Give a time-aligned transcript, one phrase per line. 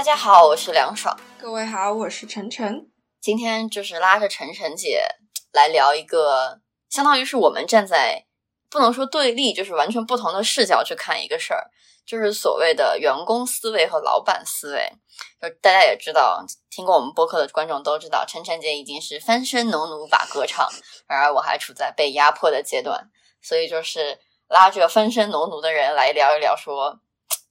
[0.00, 1.14] 大家好，我是梁爽。
[1.38, 2.90] 各位好，我是晨晨。
[3.20, 5.04] 今天就是拉着晨晨姐
[5.52, 8.24] 来聊一个，相当于是我们站在
[8.70, 11.68] 不能说对立，就是完全不同的视角去看一个事儿，
[12.06, 14.90] 就是所谓的员工思维和老板思维。
[15.38, 20.66] 就大家也知道，听过我们播客的观众都知道，晨晨姐已经是翻身农奴把歌唱，
[21.08, 23.10] 而我还处在被压迫的阶段，
[23.42, 27.00] 所以就是拉着翻身农奴的人来聊一聊，说。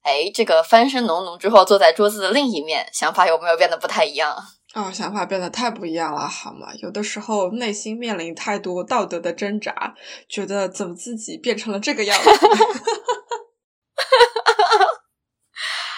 [0.02, 4.36] 哎，这个翻身农奴之后坐在桌子的另一面，想法有没有变得不太一样？
[4.74, 6.68] 哦，想法变得太不一样了，好吗？
[6.82, 9.96] 有的时候内心面临太多道德的挣扎，
[10.28, 12.30] 觉得怎么自己变成了这个样子？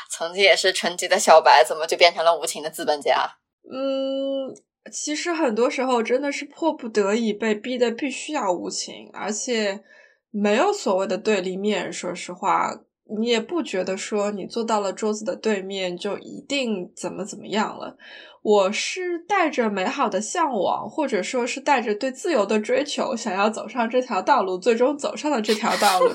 [0.10, 3.38] 曾经也是纯洁的小白，怎么就变成了无情的资本家？
[3.72, 4.56] 嗯，
[4.92, 9.84] 其实很多时候真的是迫不得已被逼的，必须要无情，而且
[10.30, 11.92] 没有所谓的对立面。
[11.92, 12.72] 说实话。
[13.20, 17.98] 你也不觉得说你坐到了桌子的对面就一定怎么怎么样了？
[18.44, 26.10] 我是带着美好的向往，或者说是带着对自由的追求，想要走上这条道路，最终走上了这条道路。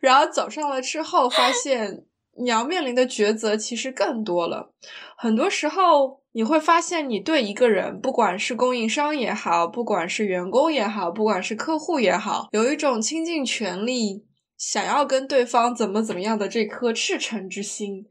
[0.00, 2.04] 然后走上了之后，发现
[2.38, 4.70] 你要面临的抉择其实更多了。
[5.16, 14.26] 很多时候你会发现，你对一个人，不管是供应商也好，不管是员工也好，不管是客户也好，有一种倾尽全力。
[14.66, 18.06] 想要跟对方怎么怎么样的这颗赤诚之心，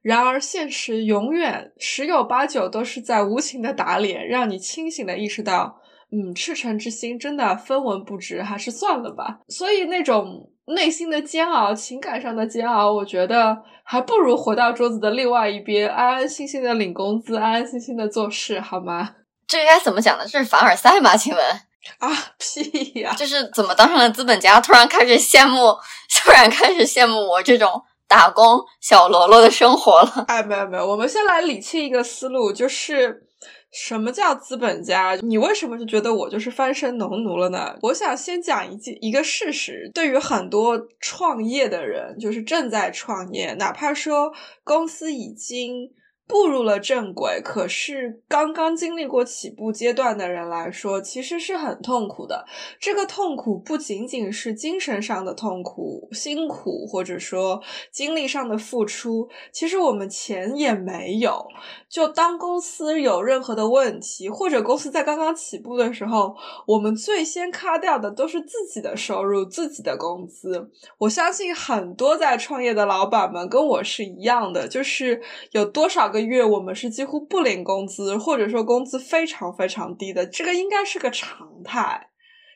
[0.00, 5.76] 然而现实永远十有八九都是在无情的打脸，让你清醒的意识到，
[6.10, 9.40] 嗯，赤诚之心真的分文不值，还是算了吧。
[9.48, 19.16] 所以那种内心的煎熬、情感上的煎熬，我觉得还不如回到桌子的另外一边，安安心心的领工资，安安心心的做事，好吗？
[19.46, 20.24] 这该怎么讲呢？
[20.26, 21.14] 这是凡尔赛吗？
[21.14, 21.42] 请问？
[21.98, 22.08] 啊
[22.38, 23.14] 屁呀！
[23.14, 25.76] 就是怎么当上了资本家，突然开始羡慕，
[26.22, 30.24] 突然开始羡慕我这种打工小喽啰的生活了。
[30.28, 33.26] 哎，没有没有，我们先来理清一个思路，就是
[33.72, 35.14] 什么叫资本家？
[35.22, 37.74] 你为什么就觉得我就是翻身农奴了呢？
[37.82, 45.90] 我想先讲一件一个事实，对于很多创业的人，就是正在创业，哪怕说公司已经。
[46.28, 52.44] 步入了正轨，可是刚刚经历过起步阶段的人来说，其实是很痛苦的。
[52.78, 61.46] 这个痛苦不仅仅是精神上的痛苦、辛苦，或者说精力上的付出，其实我们钱也没有。
[61.88, 70.70] 就当公司有任何的问题，或者公司在刚刚起步的时候，我们最先卡掉的都是自己的收入、自己的工资。
[70.98, 75.22] 我相信很多在创业的老板们跟我是一样的，就是
[75.52, 76.17] 有多少个。
[76.20, 82.08] 月我们是几乎不领工资，或者说工资非常非常低的，这个应该是个常态，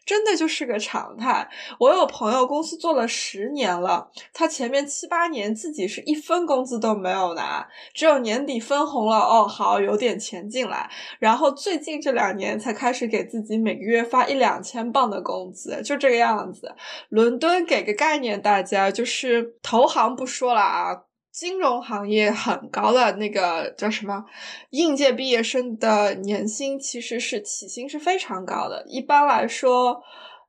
[0.05, 1.49] 真的就是个常态。
[1.79, 10.91] 我有朋友公司做了十年了，他前面七八年自己是一分工资都没有拿，只有年底分红了，哦，好有点钱进来，
[11.21, 16.75] 然后最近这两年才开始给自己每个月发一两千镑的工资，就这个样子。
[17.09, 21.03] 伦敦给个概念，大家就是投行不说了啊。
[21.33, 24.25] 金融行业很高的那个叫什么？
[24.71, 30.03] 应届毕业生的年薪其实是起薪是非常高的，一般来说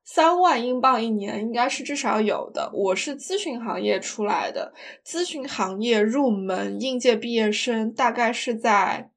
[0.04, 2.70] 三万英镑一年应该是至少有的。
[2.74, 4.74] 我是咨询行业出来的，
[5.06, 9.10] 咨询行业入门应届毕业生大概是在。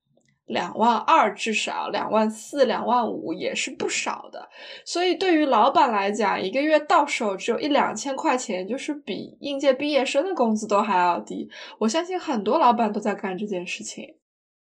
[0.46, 4.48] 两万二至少两万四、两万五也是不少的，
[4.84, 11.48] 所以对于老板来讲，一个月到手只有一两千块钱，就是比应届毕业生的工资都还要低。
[11.81, 14.04] 我相信很多老板都在干这件事情。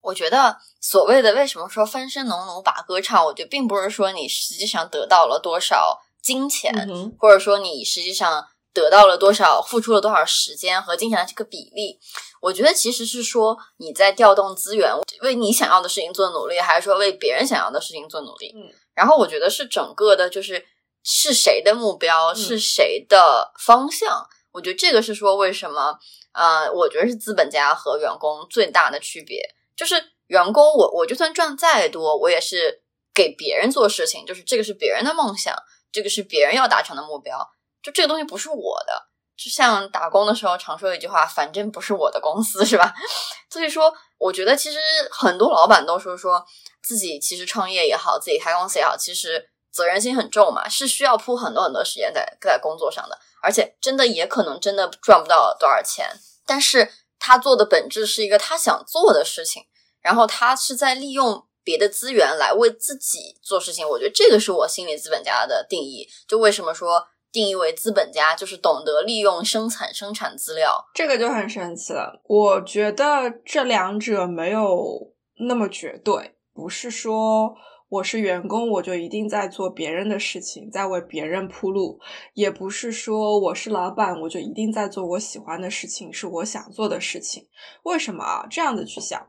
[0.02, 6.74] 我觉得所谓的为什么说翻身农奴把歌唱，我觉得并不是说你实际上得到了多少金钱，
[7.18, 8.46] 或者说你实际上。
[8.74, 12.00] 得到了多少，付出了多少时间和金钱的这个比例，
[12.42, 14.92] 我觉得其实是说你在调动资源，
[15.22, 18.52] 为你想要的事情做努力，还是说为别人想要的事情做努力？
[18.56, 20.66] 嗯，然后我觉得是整个的，就是
[21.04, 24.28] 是谁的目标，是谁的方向？
[24.52, 25.98] 我觉得这个是说为什么？
[26.34, 29.40] 呃，我觉得是资本家和员工最大的区别，
[29.78, 29.94] 就是
[30.26, 32.82] 员工，我我就算赚再多，我也是
[33.14, 35.56] 给别人做事情，就是这个是别人的梦想，
[35.92, 37.38] 这个是别人要达成的目标。
[37.84, 38.94] 就这个东西不是我的，
[39.36, 42.94] 就像打工的时候常说的一句话，反正不是我的公司，是吧？
[43.52, 44.80] 所以说，我觉得其实
[45.12, 46.44] 很多老板都说说
[46.82, 56.10] 自己其实创业也好，自己开公司也好，其实责任心很重嘛，是需要铺很多很多时间在在工作上的，而且真的也可能真的赚不到多少钱，
[56.46, 59.66] 但是他做的本质是一个他想做的事情，
[60.02, 66.08] 然后他是在利用别的资源来为自己做事情，我觉得这个是我心理资本家的定义。
[66.28, 67.08] 就为什么说？
[67.34, 72.22] 定义为资本家就是懂得利用生产生产资料，这个就很神奇了。
[72.28, 75.12] 我觉得这两者没有
[75.48, 77.56] 那么绝对，不是说
[77.90, 81.98] 我是员工我就一定在做别人的事情，在为别人铺路；
[82.36, 87.48] 也不是说我是老板我就一定在做我喜欢的事情，是我想做的事情。
[87.84, 88.46] 为什么啊？
[88.48, 89.28] 这样子去想。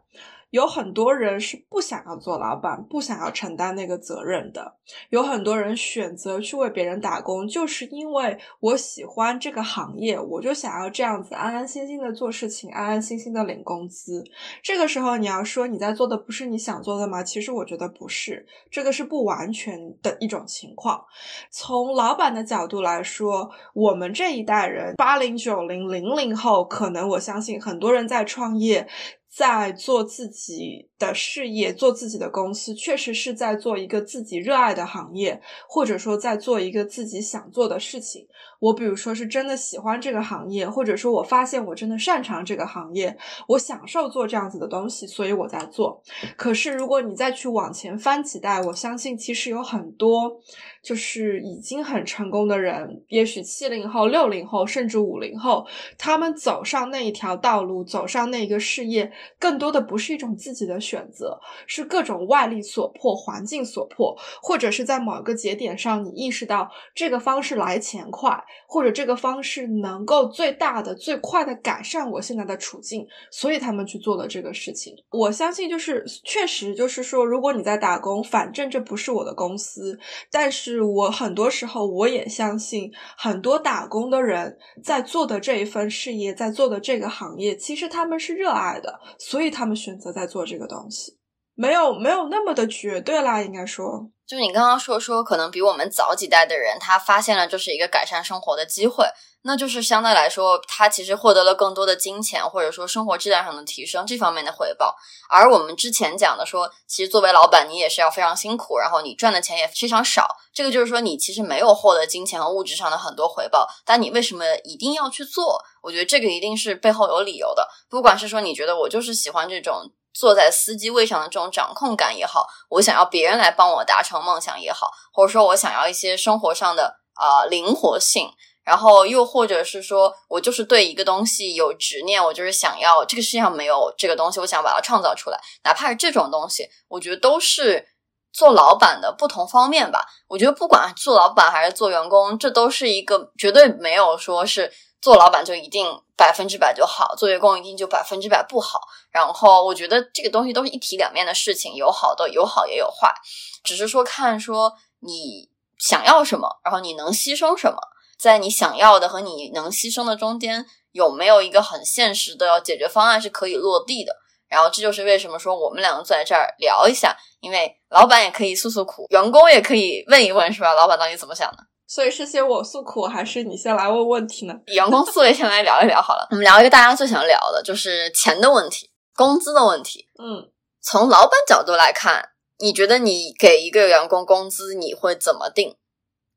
[0.55, 4.77] 有很多人是不想要做老板，不想要承担那个责任的。
[5.11, 14.23] 有很多人选择去为别人打工，就是因为我喜欢这个行业，我就想要这样子安安心心的做事情，安安心心的领工资。
[14.63, 17.21] 这个时候你要说你在做的不是你想做的吗？
[17.21, 21.05] 其实我觉得不是，这个是不完全的一种情况。
[21.51, 28.87] 从老板的角度来说，我们这一代人，八零九零零零后，可能我相信很多人在创业。
[29.35, 38.27] 在做自己的事业，做自己的公司，确实是在做一个自己热爱的行业，或者说在做一个自己想做的事情。
[38.61, 43.15] 我比如说是真的喜欢这个行业，或者说我发现我真的擅长这个行业，
[43.49, 46.03] 我享受做这样子的东西，所以我在做。
[46.37, 50.41] 可是如果你再去往前翻几代，我相信其实有很多
[50.83, 55.67] 就是已经很成功的人，也许七零后、六零后，甚至五零后，
[55.99, 59.13] 他们走上那一条道路，走上那个事业。
[59.39, 74.95] 更多的不是一种自己的选择，是各种外力所迫、环境所迫，或者是在某个节点上，你意识到这个方式来钱快，或者这个方式能够最大的、最快的改善我现在的处境，所以他们去做了这个事情。
[75.11, 79.99] 我相信，就是确实，就是说，如果你在打工，反正这不是我的公司，
[80.31, 89.01] 但是我很多时候我也相信，很多打工的人在做的这一份事业，在做的这个行业，其实他们是热爱的。
[89.19, 91.19] 所以他们选择在做这个东西，东西
[91.55, 93.41] 没有没有那么的绝对啦。
[93.41, 99.07] 应该说，就你刚刚说说，可能比我们早几代的人，他发现了这是一个改善生活的机会，
[99.43, 104.97] 那就是相对来说，他其实获得了更多的金钱，或者说生活质量上的提升这方面的回报。
[105.31, 110.27] 而我们之前讲的说，其实作为老板，你也是要非常辛苦，然后你赚的钱也非常少。
[110.53, 115.63] 这个就是说，你其实没有获得金钱和物质上的很多回报，但你为什么一定要去做？
[115.83, 117.69] 我觉得这个一定是背后有理由的。
[117.89, 128.31] 不管是说你觉得我就是喜欢这种坐在司机位上的这种掌控感也好，我想要别人来帮我达成梦想也好，或者说我想要一些生活上的啊灵活性，
[128.65, 137.89] 然后又或者是说我就是对一个东西有执念，我就是想要这个世界上没有这个东西，我想把它创造出来，哪怕是这种东西，我觉得都是。
[138.37, 144.73] 做老板的不同方面吧，我觉得不管做老板还是做员工，这都是一个绝对没有说是
[145.05, 145.87] 做老板就一定
[146.17, 148.81] 百分之百就好，做员工一定就百分之百不好。
[149.11, 153.15] 然后我觉得这个东西都是一体两面的事情，有好的有好也有坏，
[153.63, 157.79] 只是说看说你想要什么，然后你能牺牲什么，
[158.19, 164.17] 在你想要的和你能牺牲的中间有没有一个很现实的解决方案是可以落地的。
[164.49, 170.73] 然后这就是为什么说我们两个坐在这儿聊一下，因为老板也可以诉诉苦，员工也可以问一问，是吧？
[170.73, 171.59] 老板到底怎么想的？
[171.87, 174.55] 所以是先我诉苦，还是你先来问问题呢？
[174.67, 176.27] 以 员工思维先来聊一聊好了。
[176.31, 180.09] 我们聊一个大家最想聊的，就是钱的问题，工资的问题。
[180.19, 180.51] 嗯，
[180.81, 185.77] 从老板角度来看，你觉得你给一个员工工资，你会怎么定？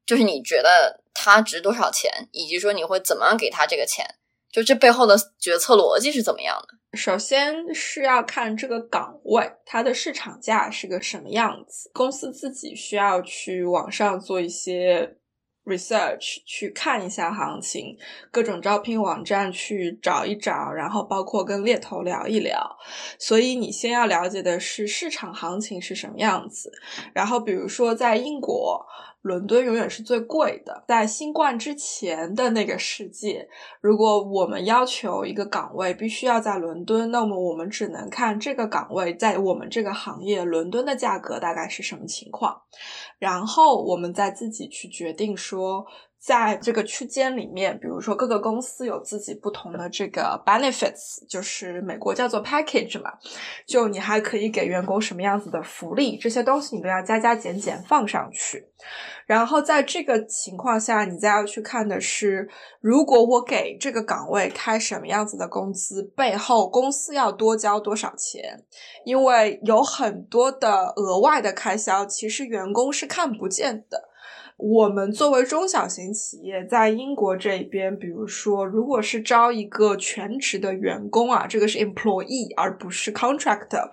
[0.06, 4.06] 就是你觉得他值多少钱，以及说你会怎么样给他这个钱？
[4.52, 6.98] 就这背后的决策逻辑是怎么样的？
[6.98, 15.18] 首先是要看这个岗位它的市场价是个什么样子，公司自己需要去网上做一些
[15.68, 17.98] research，去看一下行情，
[18.32, 22.78] 各种招聘网站去找一找，然后包括跟猎头聊一聊。
[23.20, 26.72] 所以你先要了解的是市场行情是什么样子。
[27.14, 28.86] 然后比如说在英国。
[29.28, 30.84] 伦敦永远是最贵的。
[30.88, 33.48] 在新冠之前的那个世界，
[33.82, 42.62] 如果我们要求一个岗位必须要在伦敦，那么我们只能看这个岗位在我们这个行业伦敦的价格大概是什么情况，
[43.20, 45.86] 然后我们再自己去决定说
[46.20, 53.14] 在这个区间里面，比如说各个公司有自己不同的这个 benefits，就是美国叫做 package 嘛，
[53.66, 58.68] 就你还可以给员工什么样子的福利，这些东西你都要加加减减放上去。
[59.26, 68.64] 然后在这个情况下，你再要去看的是，如果我给这个岗位开什么样子的工资，背后公司要多交多少钱？
[69.06, 74.07] 因为有很多的额外的开销，其实员工是看不见的。
[74.58, 83.88] 我们作为中小型企业，在英国这边，比如说，如果是招一个全职的员工啊，这个是 employee 而不是 contractor。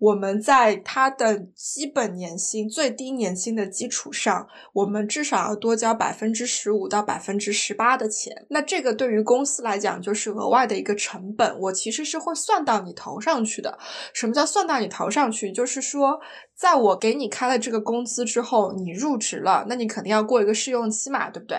[0.00, 8.46] 我们在他的基本年薪、最低年薪的基础上，我们至少要多交百分之十五到百分之十八的钱。
[8.48, 13.78] 那这个对于公司来讲就是额外的一个成本，我其实是会算到你头上去的。
[14.14, 15.52] 什么叫算到你头上去？
[15.52, 16.18] 就是说，
[16.56, 21.58] 在我给你开了这个工资之后，你入职了，那你肯定要过一个试用期嘛，对不对？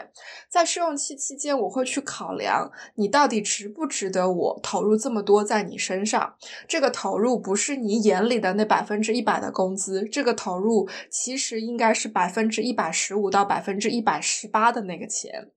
[0.50, 6.34] 在试用期期间，我会去考量你到底值不值得我投入这么多在你身上。
[6.68, 8.31] 这个投入不是你眼里。
[8.32, 15.50] 里的那百分之一百的工资，这个投入其实应该是百分之一百十五到百分之一百十八的那个钱，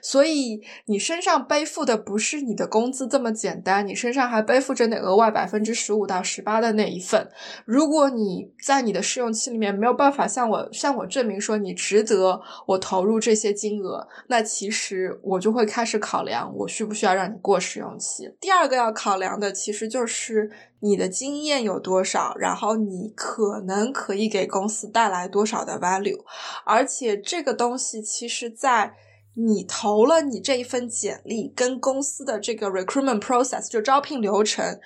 [0.00, 7.28] 所以你身上背负的不是你的工资这么简单，你身上还背负着那额外百分之十五到十八的那一份。
[7.66, 18.32] 如果你在你的试用期里面没有办法向我向我证明说你值得我投入这些金额，那其实我就会开始考量我需不需要让你过试用期。
[18.40, 20.50] 第二个要考量的其实就是。
[20.82, 22.34] 你的经验有多少？
[22.36, 26.24] 然后你可能可以给公司带来多少的 value？
[26.64, 28.94] 而且这个东西其实，在
[29.34, 34.80] 你投了你这一份简历，跟公司的这个 recruitment process 就招聘流程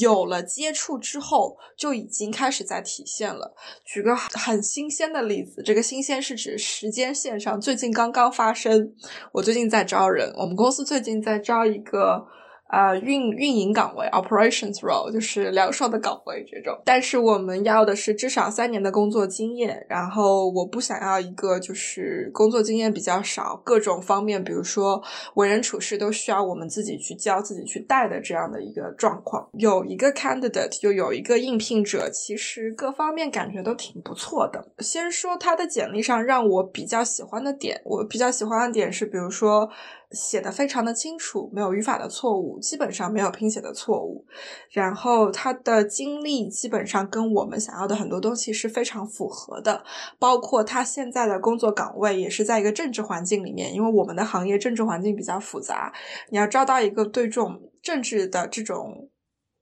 [0.00, 3.54] 有了接触之后，就已经开始在体现了。
[3.84, 8.94] 举个很新鲜的例子，这个新鲜是指时间线上最近刚刚发生。
[9.32, 12.26] 我最近在招人，我们公司最近在招一个。
[12.72, 19.84] 啊，运运营岗位 （operations role） 就是销售的岗位这种，但是我们要的是至少三年的工作经验。
[19.90, 25.02] 然后我不想要一个就是工作经验比较少，各种方面，比如说
[25.34, 29.46] 为人处事都需要我们自己去教、自己去带的这样的一个状况。
[29.52, 34.66] 有一个 candidate，就有一个应聘者，其实各方面感觉都挺不错的。
[34.78, 39.68] 先说他的简历上让我比较喜欢的点，我比较喜欢的点是，比如说。
[40.12, 44.24] 写的非常的清楚，没有语法的错误，基本上没有拼写的错误。
[44.70, 49.84] 然后他的经历基本上跟我们想要的很多东西是非常符合的，
[50.18, 55.92] 包括他现在的工作岗位也是在一个政治环境里面，因为我们的行业政治环境比较复杂，
[56.30, 59.08] 你要招到一个对这种政治的这种。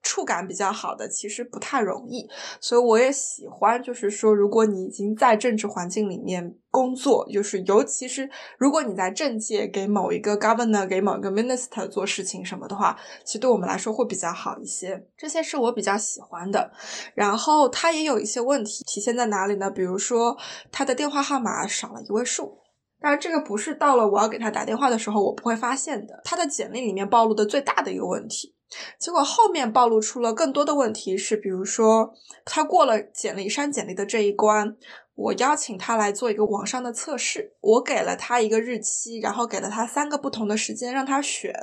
[0.03, 2.27] 触感比较好的其实不太容易，
[2.59, 3.81] 所以我也喜欢。
[3.81, 15.05] 就是说，如果你已经在政治环境里面工作，就是尤其是如果你在政界给某一个 governor、给某一个 minister 做事情什么的话，其实对我们来说会比较好一些。
[15.17, 16.71] 这些是我比较喜欢的。
[17.13, 19.69] 然后他也有一些问题体现在哪里呢？
[19.69, 20.37] 比如说
[20.71, 22.57] 他的电话号码少了一位数，
[22.99, 26.21] 但是这个不是到了我要给他打电话的时候我不会发现的。
[26.23, 28.55] 他的简历里面暴露的最大的一个问题。
[28.99, 32.13] 结果后面暴露出了更多的问题，是比如说
[32.45, 34.75] 他过了简历删简历的这一关。
[35.13, 41.53] 我邀请他来做一个网上的测试，我给了他一个日期，然后给了他三个不同的时间让他选。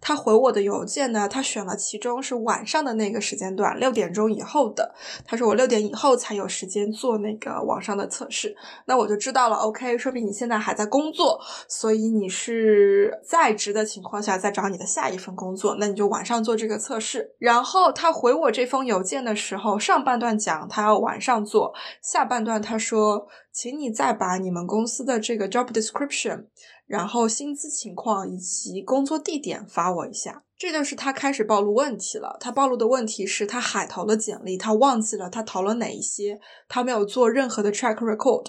[0.00, 4.94] 他回我的邮件呢，他选了其中是晚上的那个时间段，六点钟以后的。
[5.26, 8.56] 他说我六点以后才有时间做那个网上的测试，
[8.86, 9.56] 那我就知道了。
[9.56, 17.34] OK，说明你现在还在工作，所以你是在职的情况下在找你的下一份工作，那你就晚上做这个测试。
[17.38, 21.72] 然后他回我这封邮件的时候，上半段讲他要晚上做，
[22.02, 23.26] 下半段他说。
[23.54, 26.46] 请你再把你们公司的这个 job description，
[26.88, 30.42] 然后薪资情况以及工作地点发我一下。
[30.56, 32.36] 这就是他开始暴露问题了。
[32.38, 38.46] 他暴露的问题是他海投的简历，他忘记了他投了哪一些，他没有做任何的 track record，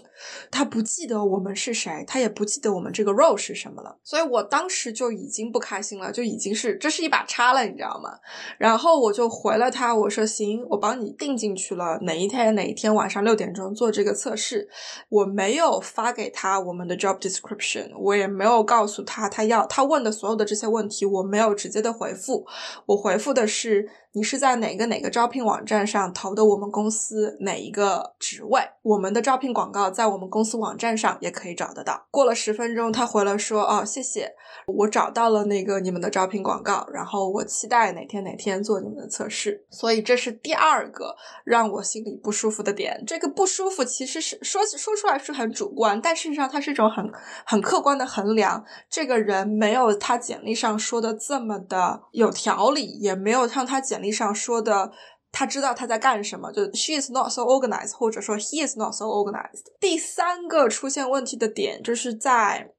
[0.52, 3.98] 他不记得我们是谁，他也不记得我们这个 role 是什么了。
[4.04, 8.12] 所以我当时就已经不开心了，就已经是这是一把叉了，你知道吗？
[8.60, 14.70] 然后我就回了他，我说行，我帮你定进去了，哪一天哪一天晚上六点钟做这个测试。
[15.10, 21.95] 我没有发给他我们的 job description，我也没有告诉他他要他问的所有的这些问题，我没有直接的。
[21.98, 22.46] 回复，
[22.88, 32.06] 我回复的是你是在哪个哪个招聘网站上投的我们公司哪一个职位，我们的招聘广告在我们公司网站上也可以找得到。
[32.10, 34.32] 过了十分钟，他回了说哦，谢谢，
[34.68, 39.66] 我找到了那个你们的招聘广告，然后我期待哪天哪天做你们的测试。
[39.70, 43.04] 所以这是第二个让我心里不舒服的点。
[43.06, 47.06] 这个不舒服其实是说说出来是很主观，但事实上它是一种很
[47.46, 48.64] 很客观的衡量。
[48.90, 54.92] 这个人没有他简历上说的这么的有条理，也没有像他简历上说的，
[55.32, 56.52] 他知道他在干什么。
[56.52, 59.66] 就 she is not so organized，或者说 he is not so organized。
[59.80, 62.72] 第三个出现问题的点就是在。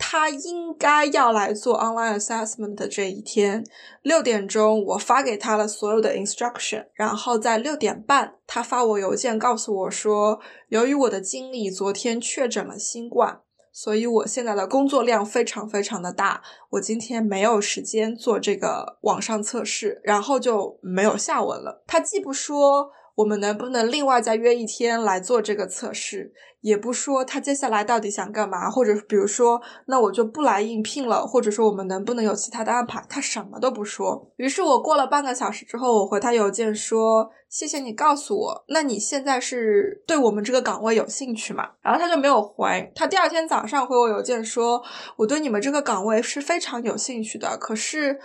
[0.00, 3.64] 他应该要来做 online assessment 的这一天，
[4.02, 10.38] 六点钟我发给他了所有的 instruction，然后在六点半他发我邮件告诉我说，
[10.68, 13.40] 由于我的经理昨天确诊了新冠，
[13.80, 21.84] 所以我现在的工作量非常非常的大，我今天没有时间做这个网上测试，然后就没有下文了。
[21.86, 22.90] 他既不说。
[23.18, 26.32] 我们能不能另外再约一天来做这个测试？
[26.60, 33.04] 也不说他接下来到底想干嘛，或者比如说，那我就不来应聘了，或者说我们能不能有其他的安排？
[33.08, 34.30] 他什么都不说。
[34.36, 42.92] 于是我过了半个小时之后，我回他邮件说：“谢谢你告诉我，那你现在是对我们这个岗位有兴趣吗？”然后他就没有回。
[42.94, 44.80] 他第二天早上回我邮件说
[45.18, 48.20] ：“我对你们这个岗位是非常有兴趣的，可是。”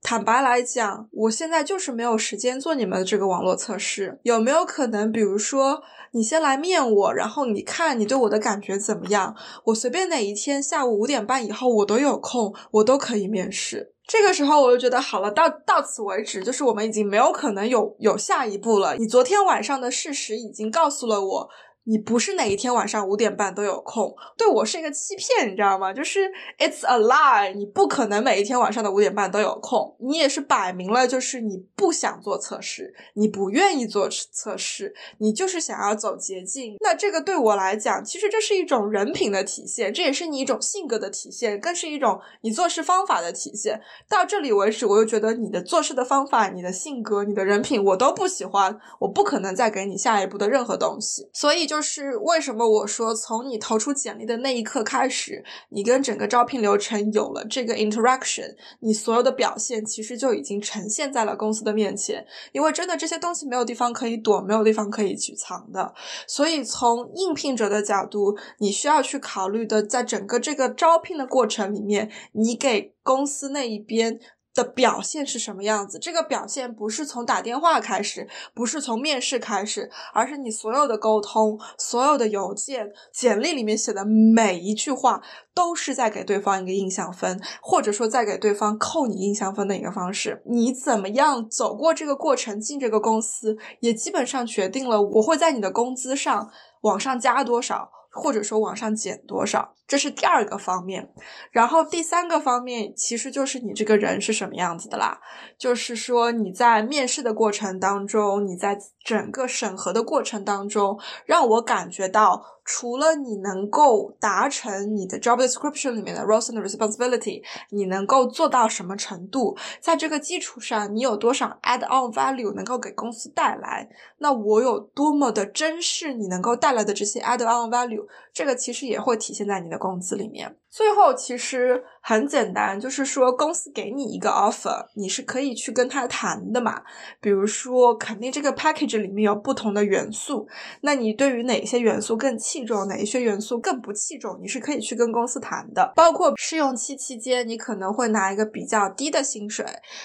[0.00, 4.20] 坦白来讲，我现在就是没有时间做你们的这个网络测试。
[4.22, 9.34] 有没有可能，比如说你先来面我，然后你看你对我的感觉怎么样？
[9.64, 13.92] 我随便哪一天下午五点半以后我都有空，我都可以面试。
[14.06, 18.96] 这个时候我就觉得好了，到到此为止，就是我们已经没有可能有有下一步了。
[18.96, 21.48] 你昨天晚上的事实已经告诉了我。
[21.88, 25.90] 你不是哪一天晚上五点半都有空，对我是一个欺骗，你知道吗？
[25.90, 29.96] 就是 it's a lie，你不可能每一天晚上的五点半都有空。
[30.00, 36.76] 你也是摆明了，就是你不想做测试，你不愿意做测试，你就是想要走捷径。
[36.80, 43.80] 那这个对我来讲，其实这是一种人品的体现，这也是你一种性格的体现，更是一种你做事方法的体现。
[44.06, 51.30] 到这里为止，我又觉得你的做事的方法、你的性格、你的人品，我都不喜欢，我不可能再给你下一步的任何东西。
[51.32, 51.77] 所以就。
[51.78, 62.26] 就是为什么我说从你投出简历的那一刻开始，你跟整个招聘流程有了这个 interaction，你所有的表现其实就已经呈现在了公司的面前。
[62.50, 65.94] 因为真的这些东西没有地方可以躲，没有地方可以去藏的。
[66.26, 74.18] 所以从应聘者的角度，你需要去考虑的，在整个这个招聘的过程里面，你给公司那一边。
[74.58, 76.00] 的表现是什么样子？
[76.00, 85.22] 这个表现不是从打电话开始，不是从面试开始，而是你所有的沟通、所有的邮件、简历里面写的每一句话，
[85.54, 90.42] 都是在给对方一个印象分，或者说在给对方扣你印象分的一个方式。
[90.44, 99.76] 你怎么样走过这个过程进这个公司，也基本上决定了我会在你的工资上往上加多少，或者说往上减多少。
[99.88, 101.10] 这是第二个方面，
[101.50, 105.18] 然后第三个方面其实就是你这个人是什么样子的啦。
[105.56, 129.77] 就是说你在面试的过程当中，你在整个审核的过程当中，让我感觉到，除了你能够达成你的 job description 里面的 roles and responsibility，你能够做到什么程度，在这个基础上，你有多少 add on value 能够给公司带来，那我有多么的珍视你能够带来的这些 add on value，这个其实也会体现在你的。
[129.78, 136.82] 工资里面，最后其实很简单，就是说公司给你一个 offer，你是可以去跟他谈的嘛。
[137.20, 140.48] 比如说，肯定这个 package 里面有不同的元素，
[140.80, 145.92] 那你对于哪些元素更器重，哪一些元素更不器重，你是可以去跟公司谈的。
[145.94, 149.64] 包括试用期期间，你可能会拿一个比较低的薪水，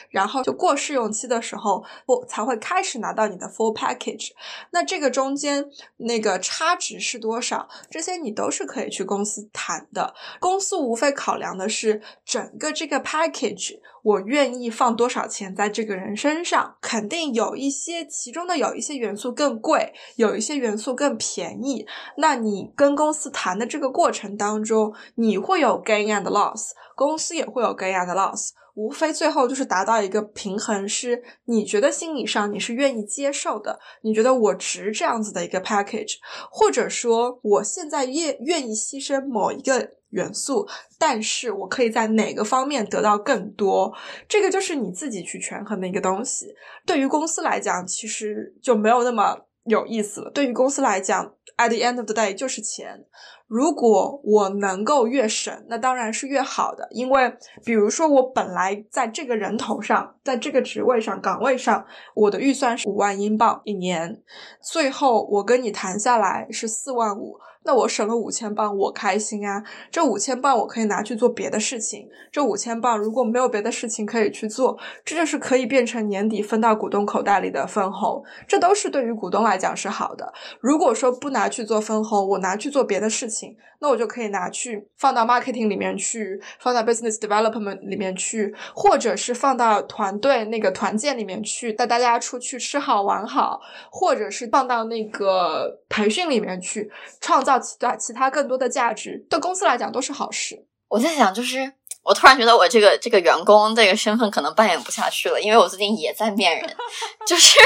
[0.10, 4.30] 然后就过试用期的时候，不才会开始拿到你的 full package。
[4.72, 5.66] 那这个中间
[5.98, 7.68] 那个差值是多少？
[7.90, 9.64] 这些你都是可以去公司谈。
[9.64, 21.88] 谈的公公司无非考量的是整个这个 package，我愿意放多少钱在这个人身上，肯定有一些其中的有一些元素更贵，有一些元素更便宜。
[22.18, 28.50] 那你跟公司谈的这个过程当中，你会有 gain and loss，公司也会有 gain and loss。
[28.76, 36.16] 无非最后就是达到一个平衡，是你觉得心理上你是愿意接受的，你觉得我值这样子的一个 package，
[36.52, 43.94] 或者说我现在愿愿意牺牲某一个元素，但是我可以在哪个方面得到更多，
[44.28, 46.48] 这个就是你自己去权衡的一个东西。
[46.86, 50.32] 对于公司来讲，其实就没有那么有意思了。
[50.32, 53.06] 对于公司来讲，at the end of the day 就是钱。
[53.48, 56.88] 如果我能够越省，那当然是越好的。
[56.92, 57.32] 因为
[57.64, 64.22] 比如说，我本来在这个人头上，在这个职位上、岗位上，我的预算是五万英镑一年，
[64.62, 67.38] 最后我跟你谈下来是四万五。
[67.66, 69.64] 那我省了五千镑，我开心啊！
[69.90, 72.10] 这五千镑我可以拿去做别的事情。
[72.30, 78.22] 这五千镑如果没有别的事情可以去做，这就是可以变成年底分到股东口袋里的分红。
[78.46, 80.34] 这都是对于股东来讲是好的。
[80.60, 97.53] 如果说不拿去做分红，我拿去做别的事情，那我就可以拿去放到 marketing 里面去，放到 business development 里面去，或者是放到团队那个团建里面去，带大家出去吃好玩好，或者是放到那个培训里面去，创造。
[97.60, 100.66] 其他其他更多的价值，对公司来讲都是好事。
[100.90, 106.62] 我在想，就是我突然觉得我这个这个员工这个身份可能扮演不下去了，因为我最近也在面人，
[107.26, 107.58] 就是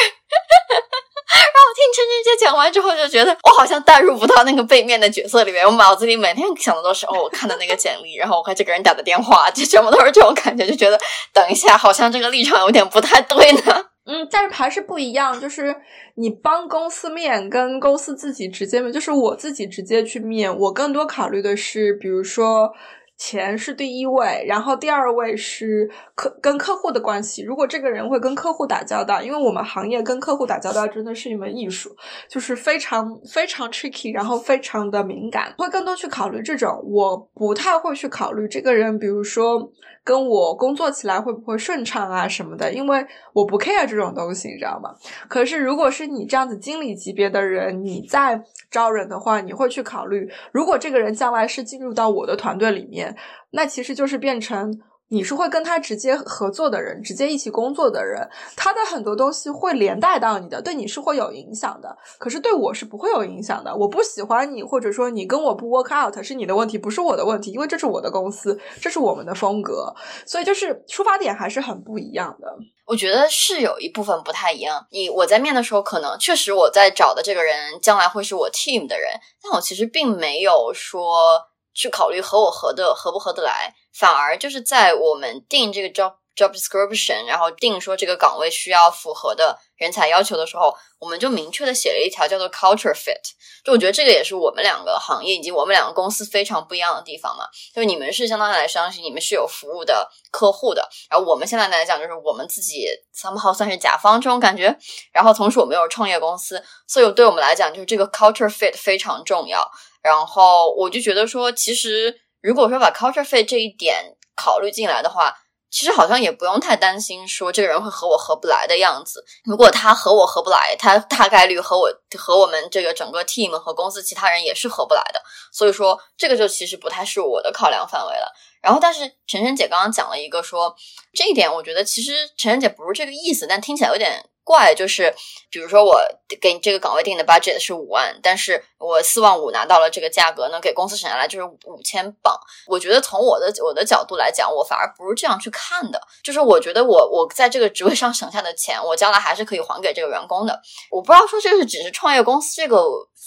[1.28, 10.98] 然后听陈晨姐讲完之后，就觉得我好像代入不到那个背面的角色里面，我脑子里每天想的都是哦，我看的那个简历，然后我和这个人打的电话，就全部都是这种感觉，就觉得
[11.34, 13.86] 等一下，好像这个立场有点不太对呢。
[14.08, 15.76] 嗯，但是还是不一样，就是
[16.16, 22.74] 你帮公司面跟公司自己直接面，就是我自己直接去面，我更多考虑的是，比如说。
[23.18, 27.44] 钱是第一位，然后第二位是客跟客户的关系。
[27.44, 31.96] 如果这个人会跟客户打交道，因为我们行业跟客户打交道真的是一门艺术，
[32.30, 36.80] 就是非常非常 tricky，然后非常的敏感，会更多去考虑这种。
[36.86, 39.72] 我不太会去考虑这个人，比如说
[40.04, 43.04] 跟我工作起来会不会顺畅啊什么的，因为
[43.34, 44.92] 我不 care 这种东西，你知道吗？
[45.28, 53.07] 可是如果是你这样子经理级别的人，你在招人的话，你会去考虑，如果这个人将来是进入到我的团队里面，
[53.52, 61.98] 那其实就是变成你是会跟他直接合作的人，直接一起工作的人，他的很多东西会连带到你的，对你是会有影响的。
[62.20, 63.74] 可是对我是不会有影响的。
[63.74, 69.94] 我不喜欢你，或者说你跟我不 work out 是你的问题，不是我的问题，因为这是我的公司，这是我们的风格，
[70.26, 72.54] 所以就是出发点还是很不一样的。
[72.86, 74.86] 我觉得是有一部分不太一样。
[74.92, 93.22] 你我在面的时候，可能确实我在找的这个人将来会是我 team 的人，但我其实并没有说去考虑和我合的合不合得来，反而就是在我们定这个 job job description，然后定说这个岗位需要符合的人才要求的时候，我们就明确的写了一条叫做 culture fit。
[93.64, 97.46] 就我觉得这个也是我们两个行业以及我们两个公司非常不一样的地方嘛。
[97.76, 104.76] 就你们是相当于来相信你们是有服务的客户的，然后我们现在来讲就是我们自己 somehow 算是甲方这种感觉。
[105.12, 109.70] 然后同时我们又是创业公司，所以对我们来讲就是这个 culture fit 非常重要。
[110.02, 115.34] 然后我就觉得说，其实如果说把 culture fit 这一点考虑进来的话。
[115.70, 119.24] 其实好像也不用太担心，说这个人会和我合不来的样子。
[119.44, 125.22] 如果他和我合不来，他大概率和我和我们这个整个 team 和公司其他人也是合不来的。
[125.52, 128.34] 所以说，这个就其实不太是我的考量范围了。
[128.62, 130.74] 然后，但是晨晨姐刚刚讲了一个说
[131.14, 134.24] 这一点，我觉得其实晨晨姐不是这个意思，但听起来有点。
[134.48, 135.14] 怪就是，
[135.50, 136.00] 比如说我
[136.40, 142.34] 给你这个岗位定的 budget 是五万，但是我四万五拿到了这个价格，呢，给公司省下来就是五千磅。
[142.66, 146.02] 我觉得从我的我的角度来讲，我反而不是这样去看的。
[146.24, 150.62] 就是我觉得我我在这个职位上省下的钱，我将来还是可以还给这个员工的。
[150.90, 152.78] 我不知道说这是只是创业公司这个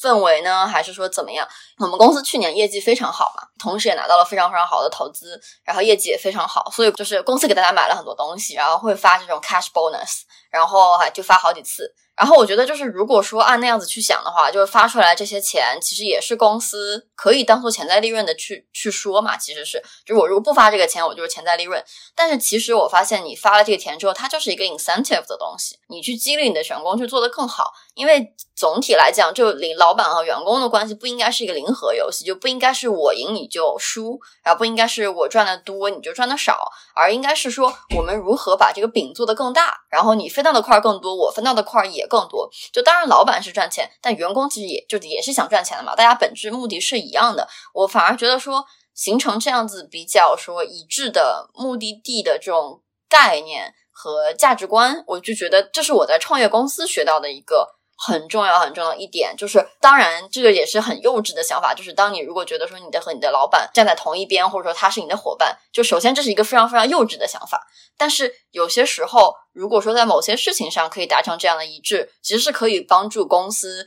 [0.03, 1.47] 氛围呢，还是说怎么样？
[1.79, 10.23] 我们公司去年业绩非常好嘛，同时也拿到了非常非常好的投资，然后业绩也非常好，所以就是公司给大家买了很多东西，然后会发这种 cash bonus。
[10.51, 21.85] 然后还就发好几次，然后我觉得就是如果说按那样子去想的话，就是发出来这些钱其实也是公司可以当做潜在利润的去去说嘛，其实是，就是我如果不发这个钱，我就是潜在利润。
[22.15, 42.49] 但是其实我发现你发了这个钱之后，它就是一个 incentive 的东西，你去激励你的员工去做得更好，因为总体来讲，就领老板和员工的关系不应该是一个零和游戏，就不应该是我赢你就输，然后不应该是我赚的多你就赚的少，而应该是说我们如何把这个饼做得更大，然后你分到的块更多，我分到的块也更多。
[42.73, 47.49] 就当然老板是赚钱，但员工其实也就也是想赚钱的嘛，大家本质目的是一一样的。
[47.75, 57.77] 我反而觉得说形成这样子比较说一致的目的地的这种概念和价值观，我就觉得这是我在创业公司学到的一个。
[58.03, 61.75] 很重要很重要一点就是，当然这个也是很幼稚的想法。
[61.75, 67.67] 就是当你如果觉得说你的和你的老板站在同一边，或者说他是你的伙伴，就首先这是一个非常非常幼稚的想法。
[67.99, 73.87] 但是有些时候，如果说在某些事情上可以达成这样的一致，其实是可以帮助公司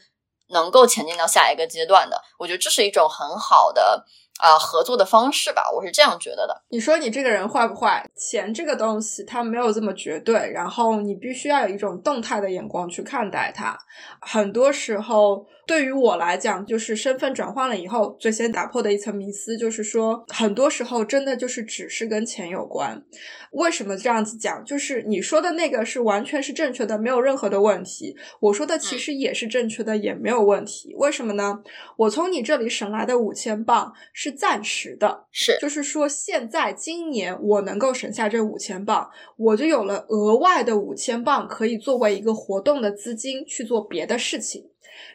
[0.54, 2.22] 能够前进到下一个阶段的。
[2.40, 4.06] 我觉得这是一种很好的。
[4.40, 6.64] 啊，合作的方式吧，我是这样觉得的。
[6.70, 8.04] 你说你这个人坏不坏？
[8.18, 13.78] 钱这个东西它没有这么绝对，然后你必须要有一种动态的眼光去看待它。
[14.20, 23.02] 很多时候，对于我来讲，就是身份转换了以后，最先打破的一层迷思，就是说，很多时候真的就是只是跟钱有关。
[23.52, 24.64] 为什么这样子讲？
[24.66, 28.16] 就是你说的那个是完全是正确的，没有任何的问题。
[28.42, 30.94] 我说的其实也是正确的，也没有问题。
[30.98, 31.62] 为什么呢？
[31.96, 44.66] 我从你这里省来的五千镑是暂时的，是，就是说现在今年我能够省下这五千镑，我就有了额外的五千镑，可以作为一个活动的资金去做别的事情。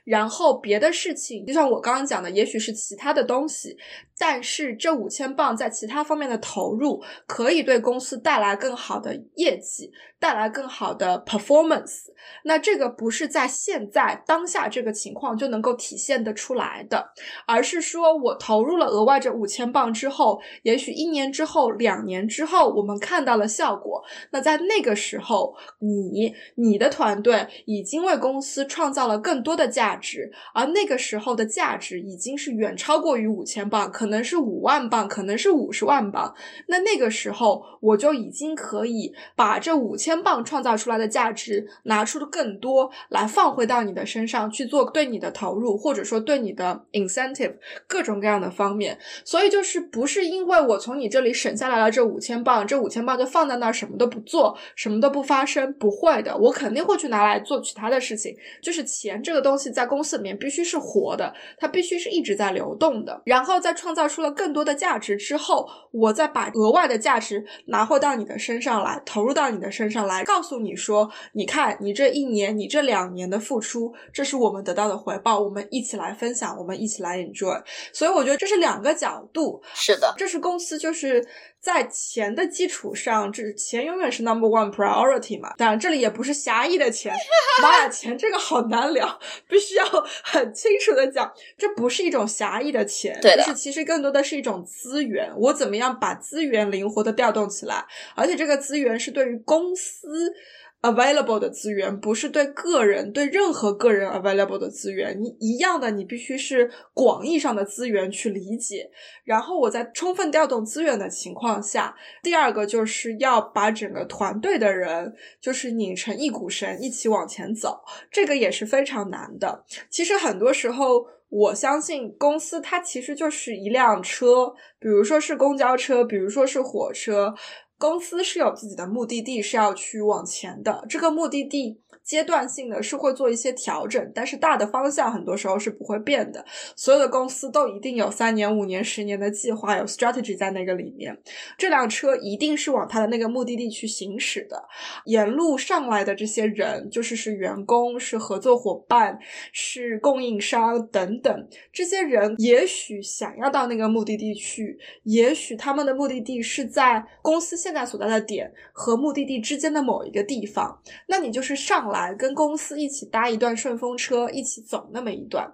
[0.04, 3.76] 然后别的事情，就像我刚刚讲的，也许是其他的东西，
[4.18, 12.06] 但是这五千镑在其他方面的投入，可以对公司带来更好的业绩，带来更好的 performance。
[12.44, 17.12] 那这个不是在现在当下这个情况就能够体现得出来的，
[17.46, 24.02] 而是说我投入了额外这五千镑之后，也许一年之后、两年之后，我们看到了效果。
[24.32, 36.34] 那在那个时候，你、你的团队已经为公司创造了更多的价值，而那个时候的价值已经是远超过于五千镑，可能是五万镑，可能是五十万镑。
[36.68, 42.28] 那那个时候，我就已经可以把这五千镑创造出来的价值拿出的。
[42.38, 47.54] 更多来放回到你的身上去做对你的投入，或者说对你的 incentive
[47.88, 48.96] 各种各样的方面。
[49.24, 58.36] 所以就是不是因为我从你这里省下来了这五千镑，这五千镑就放在那儿什么都不做，什么都不发生，不会的，我肯定会去拿来做其他的事情。
[58.62, 63.22] 就是钱这个东西在公司里面必须是活的，它必须是一直在流动的。
[63.24, 72.18] 然后在创造出了更多的价值之后，我再把额外的价值拿回到你的身上来，投入到你的身上来，告诉你说，你看你这。
[72.18, 77.62] 一年，你这两年的付出，这是我们得到的回报，我们一起来分享，我们一起来 enjoy。
[77.92, 79.62] 所以我觉得这是两个角度。
[79.72, 81.24] 是的，这是公司就是
[81.60, 85.54] 在钱的基础上，这钱永远是 number one priority 嘛。
[85.56, 87.12] 当然，这里也不是狭义的钱，
[87.62, 89.18] 妈呀，钱这个好难聊，
[89.48, 89.84] 必须要
[90.22, 95.32] 很清楚的讲，这不是一种狭义的钱，对就，是其实更多的是一种资源。
[95.36, 100.32] 我怎么样把资源灵活的调动起来，而且这个资源是对于公司。
[100.80, 108.90] Available 的资源不是对个人对任何个人 available 的资源，你一样的，你必须是广义上的资源去理解。
[109.24, 119.64] 然后我在充分调动资源的情况下，第二个就是要把整个团队的人就是拧成一股绳，一起往前走，这个也是非常难的。
[119.90, 127.34] 其实很多时候，我相信公司它其实就是一辆车，比如说是公交车，比如说是火车。
[127.78, 130.84] 公司是有自己的目的地，是要去往前的。
[130.88, 131.80] 这个目的地。
[132.08, 136.42] 阶段性的是会做一些调整，但是大的方向很多时候是不会变的。
[136.74, 141.14] 所有的公司都一定有三年、五年、十年的计划，有 strategy 在那个里面。
[141.58, 144.64] 这辆车一定是往它的那个目的地去行驶的。
[145.04, 149.18] 沿路上来的这些人，就是是员工、是合作伙伴、
[149.52, 160.76] 是供应商等等，这些人也许想要到那个目的地去，也许他们的目的地是在公司现在所在的点和目的地之间的某一个地方。
[161.06, 161.98] 那你就是上来。
[162.16, 165.46] 跟公司一起搭一段顺风车，一起走那么一段，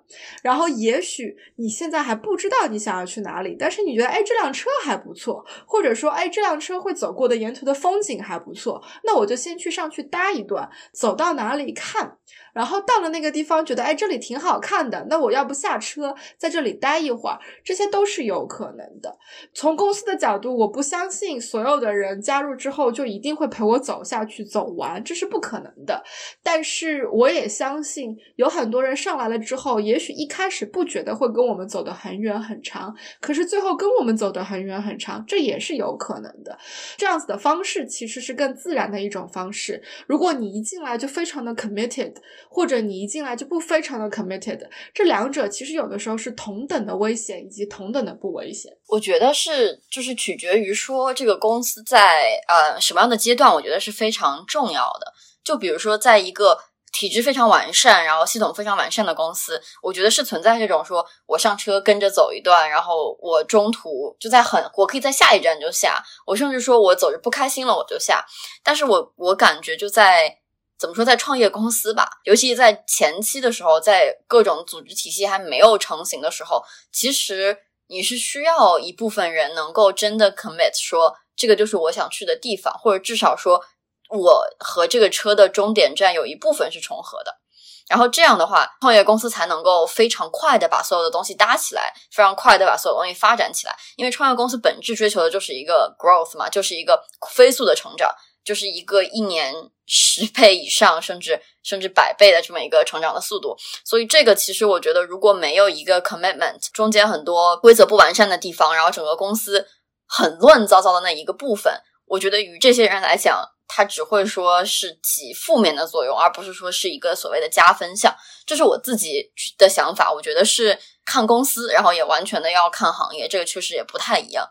[0.42, 12.16] 然后也许你现在还不知道你想要去哪里，但是你觉得哎这辆车还不错，或者说哎这辆车会走过的沿途的风景还不错，那我就先去上去搭一段，走到哪里看。
[12.54, 19.18] 然后到了那个地方，觉得哎这里挺好看的，那我要不下车在这里待一会儿，这些都是有可能的。
[19.52, 26.02] 从公司的角度，我不相信所有的人加入之后就一定会陪我走下去走完，这是不可能的。
[26.44, 36.56] 但是我也相信有很多人上来了之后，也许一开始不觉得会跟我们走得很远很长，可是最后跟我们走得很远很长，这也是有可能的。
[36.96, 39.82] 这样子的方式其实是更自然的一种方式。
[40.06, 42.14] 如果你一进来就非常的 committed。
[42.54, 44.60] 或者你一进来就不非常的 committed，
[44.94, 48.72] 这两者其实有的时候是同等的危险以及同等的不危险。
[48.86, 55.12] 我觉得是，就是取决于说这个公司在呃什么样的阶段，我觉得是非常重要的。
[55.42, 56.56] 就比如说，在一个
[56.92, 68.24] 体制非常完善，然后系统非常完善的公司，我觉得是存在这种说我上车跟着走一段，然后我中途就在很我可以在下一站就下，我甚至说我走着不开心了我就下。
[68.62, 70.38] 但是我我感觉就在。
[70.78, 77.56] 怎么说，在创业公司吧，尤其在前期的时候，在各种组织体系还没有成型的时候，其实
[77.86, 83.62] 你是需要一部分人能够真的 commit，说这个就是我想去的地方，或者至少说
[84.10, 87.38] 我和这个车的终点站有一部分是重合的。
[87.86, 93.76] 然后这样的话，创业公司才能够非常快的把所有的东西搭起来，非常快的把所有东西发展起来。
[93.96, 98.10] 因为创业公司本质追求的就是一个 growth 嘛，就是一个飞速的成长。
[98.44, 99.54] 就是一个一年
[99.86, 103.56] 十 倍以上，甚至甚至百倍的这么一个成长的速度。
[103.84, 109.66] 所以这个其实我觉得，如果没有一个 commitment，中间很多规则不完善的地方，然后整个公司
[110.06, 111.72] 很乱糟糟的那一个部分，
[112.06, 113.50] 我觉得于这些人来讲。
[113.66, 118.14] 它只会说是起负面的作用，而不是说是一个所谓的加分项。
[118.46, 124.46] 这是我自己的想法，我觉得是看公司，然后也完全的要看行业，这个确实也不太一样。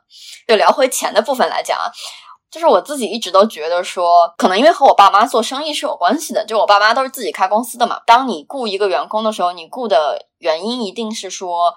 [0.47, 1.85] 就聊回钱的部分来讲啊，
[2.53, 7.99] 就是我自己一直都觉得说，可能因为和我爸妈做生意是有关系的，就我爸妈都是自己开公司的嘛。
[8.05, 11.73] 当你雇一个员工的时候，你雇的原因一定是说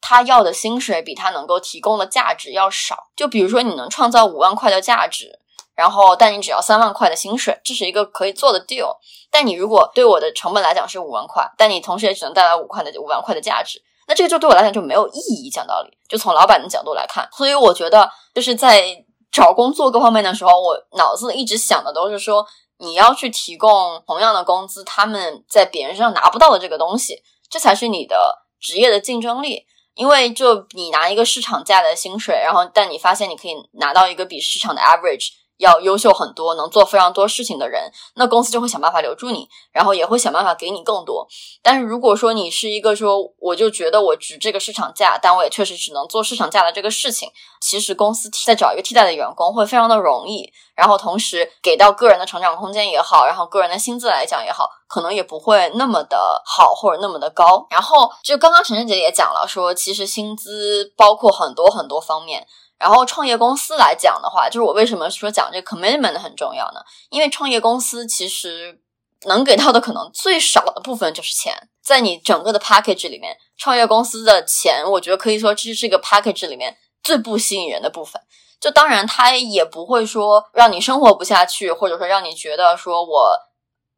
[0.00, 3.08] 他要的薪水比他能够提供的价值要少。
[3.14, 5.40] 就比如说，你能创造五万块的价值。
[5.74, 8.96] 然后，但你只要三万块的薪水，这是一个可以做的 deal。
[9.30, 15.48] 但你如果对我的成本来讲是五万块，但你同时也只能带来五块的五万块的价值，那这个就对我来讲就没有意义。
[15.48, 22.46] 讲道理，就从老板的角度来看，所以我觉得就是在找工作各方面的时候，我脑子里一直想的都是说，
[22.78, 29.66] 你要去提供同样的工资，他们在别人身上拿不到的这个东西，这才是你的职业的竞争力。
[29.94, 35.30] 因为就你拿一个市场价的薪水，然后但你发现你可以拿到一个比市场的 average。
[35.58, 41.26] 要优秀很多，能做非常多事情的人，那公司就会想办法留住你，然后也会想办法给你更多。
[41.62, 57.66] 但是如果说你是一个说，我就觉得我值这个市场价，但我也确实只能做市场价的这个事情，其实公司再找一个替代的员工会非常的容易，然后同时给到个人的成长空间也好，然后个人的薪资来讲也好，可能也不会那么的好或者那么的高。
[57.70, 62.46] 然后就刚刚陈晨姐也讲了，说其实薪资包括很多很多方面。
[62.78, 66.80] 然后创业公司来讲的话，就是我为什么说讲这个 commitment 很重要呢？
[67.10, 68.80] 因为创业公司其实
[69.26, 78.22] 能给到的可能最少的部分就是钱，在你整个的 package 里面，创业公司的钱，我觉得可以说这是这个 package 里面最不吸引人的部分。
[78.60, 83.38] 就当然，它也不会说让你生活不下去，或者说让你觉得说我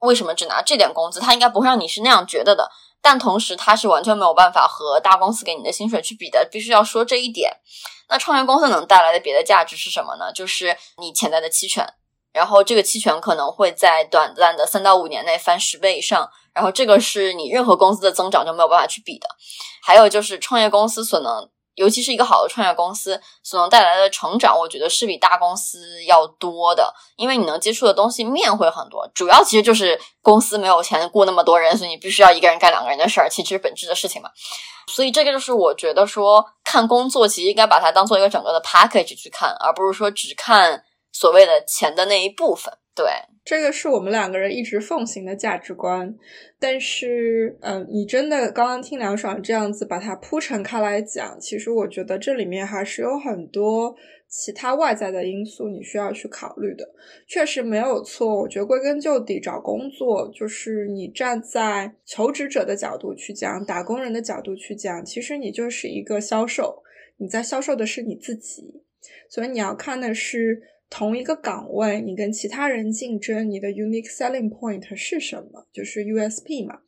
[0.00, 2.70] 为什么只拿这点工资，它应该不会让你是那样觉得的。
[3.02, 7.58] 但同时，它是完全没有办法和大公司给你的薪水去比的，必须要说这一点。
[8.08, 10.32] 那创业公司能带来的别的价值是什么呢？
[10.32, 11.86] 就是你潜在的期权，
[12.32, 19.28] 然后这个期权可能会在短暂的三到五年内翻十倍以上，然后这个是你任何公司的增长就没有办法去比的。
[19.82, 21.50] 还有就是创业公司所能。
[21.80, 29.10] 尤其是一个好的创业公司所能带来的成长，我觉得是比大公司要多的，因为你能接触的东西面会很多。
[29.14, 34.28] 主要其实就是公司没有钱雇那么多人，所以你必须要一个人干两个人的事儿，其实本质的事情嘛。
[34.88, 42.72] 所以这个就是我觉得说看工作，其实应该把它当做一个整个的 package 去看，而不是说只看所谓的钱的那一部分。
[42.94, 43.06] 对。
[43.50, 46.16] 这个是我们两个人一直奉行的价值观，
[46.60, 53.96] 但是，嗯，你真的刚刚听梁爽这样子把它铺陈开来讲，其实我觉得这里面还是有很多
[54.28, 56.94] 其他外在的因素你需要去考虑的。
[57.26, 66.84] 确实没有错，我觉得归根究底找工作，就是你站在求职者的角度去讲，打工人的角度去讲，其实你就是一个销售，
[67.16, 68.84] 你在销售的是你自己，
[69.28, 70.62] 所以你要看的是。
[70.90, 75.64] 同一个岗位，你跟其他人竞争，你的 unique selling point 是什么？
[75.72, 76.80] 就是 USP 嘛。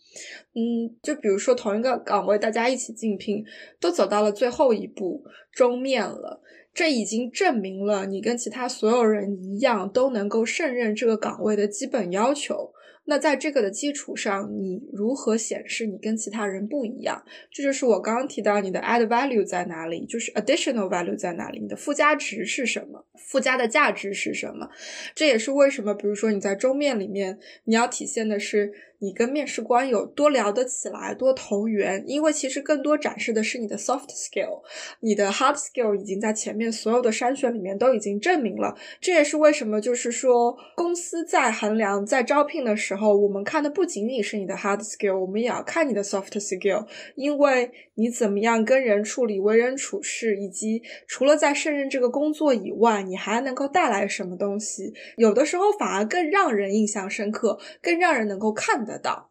[0.55, 3.45] 嗯，就比如说同一个岗位，大家一起竞聘，
[3.81, 6.43] 都走到了最后一步，终面了，
[6.75, 12.73] 这已经证明了你跟其他所有人一样，都能够胜任这个岗位的基本要求。
[13.05, 17.25] 那在这个的基础上，你如何显示你跟其他人不一样？
[17.51, 23.05] 这就是我刚刚提到你的 add value 在哪里，就是 additional value 在哪里，你的附加值是什么？
[23.17, 24.71] 附加的价值是什么？
[25.15, 28.73] 这也是为什么，比如说你在桌面里面，你要体现的是。
[29.03, 34.63] 你跟面试官有多聊得起来，多投缘，因为其实更多展示的是你的 soft skill，
[35.01, 38.77] 你的 hard skill 已经在前面所有的筛选里面都已经证明了。
[39.01, 46.87] 这也是为什么，就是说公司在衡量在招聘的时候，我们看的不仅仅是你的 hard skill，我们也要看你的 soft skill，
[47.17, 59.31] 因为你怎么样跟人处理、为人处事，以及除了在胜任这个工作以外，你还能够带来什么东西，有的时候反而更让人印象深刻，更让人能够看得到，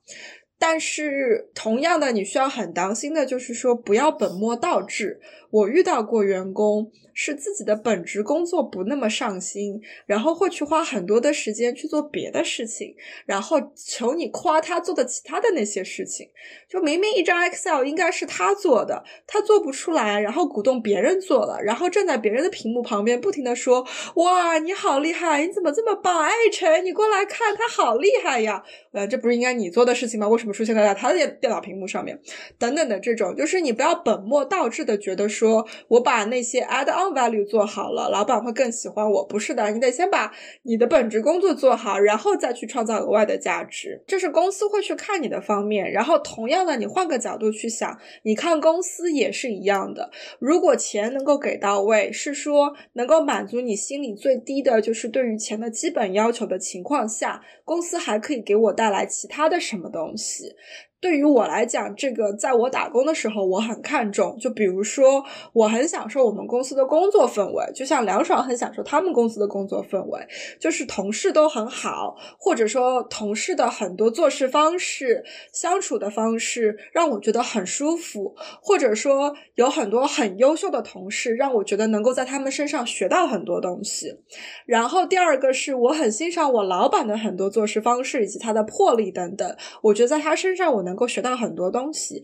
[0.58, 5.20] 但是同样的，你需要很当心的，就是说不要本末倒置。
[5.52, 6.92] 我遇到过员工。
[7.14, 16.30] 是自己的本职工作不那么上心，然后会去花很多的时间去做别的事情，然后求你夸他做的其他的那些事情。
[16.70, 23.86] 就明明一张 Excel 应该是他做的，他做不出来，然后鼓动别人做了，然后站在别人的屏幕旁边不停的说
[24.16, 26.24] ：“哇，你好厉害，你怎么这么棒？
[26.24, 28.64] 哎，陈，你过来看，他好厉害呀！
[28.94, 30.30] 呃，这不是应该你做的事情吗？
[30.30, 32.18] 为什么出现在他的电电脑屏幕上面？
[32.58, 39.26] 等等的这种，就是你不要本末倒置的觉得说说我把那些 add on value 做好了，老板会更喜欢我。
[39.26, 44.04] 不是的，你得先把你的本职工作做好，然后再去创造额外的价值。
[44.06, 45.92] 这是公司会去看你的方面。
[45.92, 50.12] 然后同样的，你换个角度去想，你看公司也是一样的。
[50.40, 57.42] 如果钱能够给到位，是说能够满足你心里最低的就是对于钱的基本要求的情况下，
[57.72, 60.54] 公司还可以给我带来其他的什么东西。
[61.00, 64.38] 对于我来讲，这个在我打工的时候我很看重。
[64.38, 70.20] 就比如说，我很享受我们公司的工作氛围，就像梁爽很享受他们公司的工作氛围，
[70.60, 84.20] 就是同事都很好，或者说同事的很多做事方式、相处的方式让我觉得很舒服，或者说有很多很优秀的同事，让我觉得能够在他们身上学到很多东西。
[84.68, 90.82] 然后第二个是我很欣赏我老板的很多做做事方式以及他的魄力等等，我觉得在他身上我。
[90.82, 92.24] 能够学到很多东西。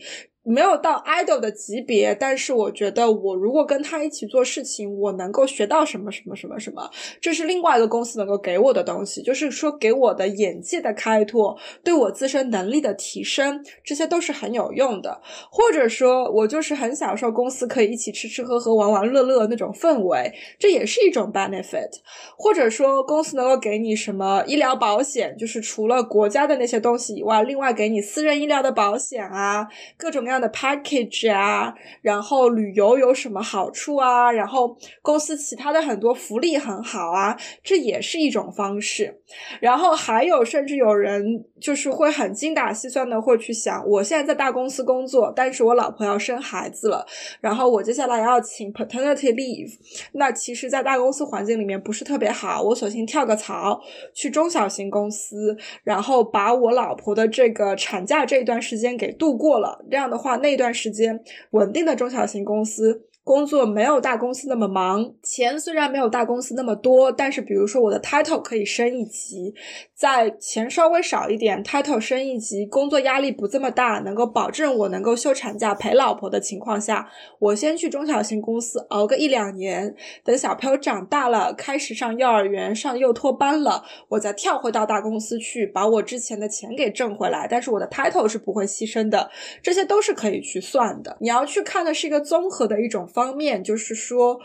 [0.49, 6.89] 没有到 idol 的级别，但是我觉得我如果跟他一起做事情，我能够学到什么什么什么什么，
[7.19, 15.19] 这是另外一个公司能够给我的东西，就是说给我的眼界的开拓，对我自身能力的提升，这些都是很有用的。
[15.51, 21.89] 或者说我就是很享受公司可以一起吃吃喝喝、玩玩乐乐那种氛围，这也是一种 benefit。
[22.37, 29.67] 或者说公司能够给你什么医疗保险，就是除了国家的那些东西以外，另外给你私人医疗的保险啊，
[29.97, 30.36] 各种各样。
[30.39, 34.31] 的 package 啊，然后旅游有什么好处啊？
[34.31, 39.21] 然后公司其他的很多福利很好啊，这也是一种方式。
[39.59, 47.05] 然后还有，甚至有人就是会很精打细算的会去想，我现在在大公司工作，但是我老婆要生孩子了，
[47.41, 49.73] 然后我接下来要请 paternity leave，
[50.13, 53.81] 那其实，在大公司环境里面不是特别好，我索性跳个槽
[54.13, 60.26] 去中小型公司，然后把我老婆的这个产假这一段时间给度过了，这样的话。
[60.35, 63.07] 那段时间稳定的中小型公司。
[63.27, 69.53] 工作没有大公司那么忙，钱虽然没有大公司那么多，但是比如说我的 title 可以升一级，
[69.93, 77.09] 在钱稍微少一点，title 升一级，工作压力不这么大，能够保证我能够休产假陪老婆的情况下，
[77.39, 89.29] 我先去中小型公司熬个一两年，等小朋友长大了，开始上幼儿园、上幼托班了，我再跳回到大公司去，把我之前的钱给挣回来，但是我的 title 是不会牺牲的，
[89.61, 91.17] 这些都是可以去算的。
[91.19, 93.05] 你要去看的是一个综合的一种。
[93.17, 94.39] 方面就是说，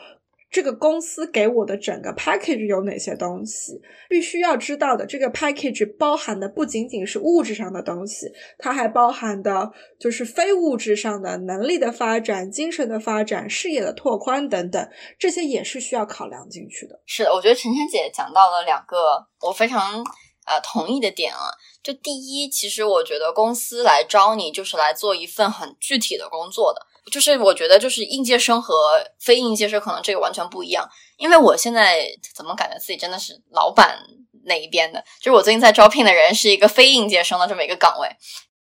[0.51, 5.05] 这个公司给我的整个 package 有哪些东西，必须要知道的。
[5.05, 9.71] 这个 package 包含的不仅仅是物质上的东西，它还包含的
[10.01, 16.99] 就是非物质上的能力的发展、精神的发展、视野的拓宽等等，这些也是需要考量进去的。
[17.05, 20.03] 是的，我觉得晨晨姐讲到了两个我非常
[20.47, 21.53] 呃同意的点啊。
[21.83, 26.87] 就第一，其实我觉得公司来招你就是来做一份很具体的工作的。
[27.11, 28.75] 就是我觉得，就是应届生和
[29.19, 30.89] 非应届生可能这个完全不一样。
[31.17, 33.99] 因为我现在怎么感觉自己真的是老板
[34.45, 35.03] 那一边的？
[35.21, 38.09] 就是我最近在招聘的人是一个非应届生的这么一个岗位，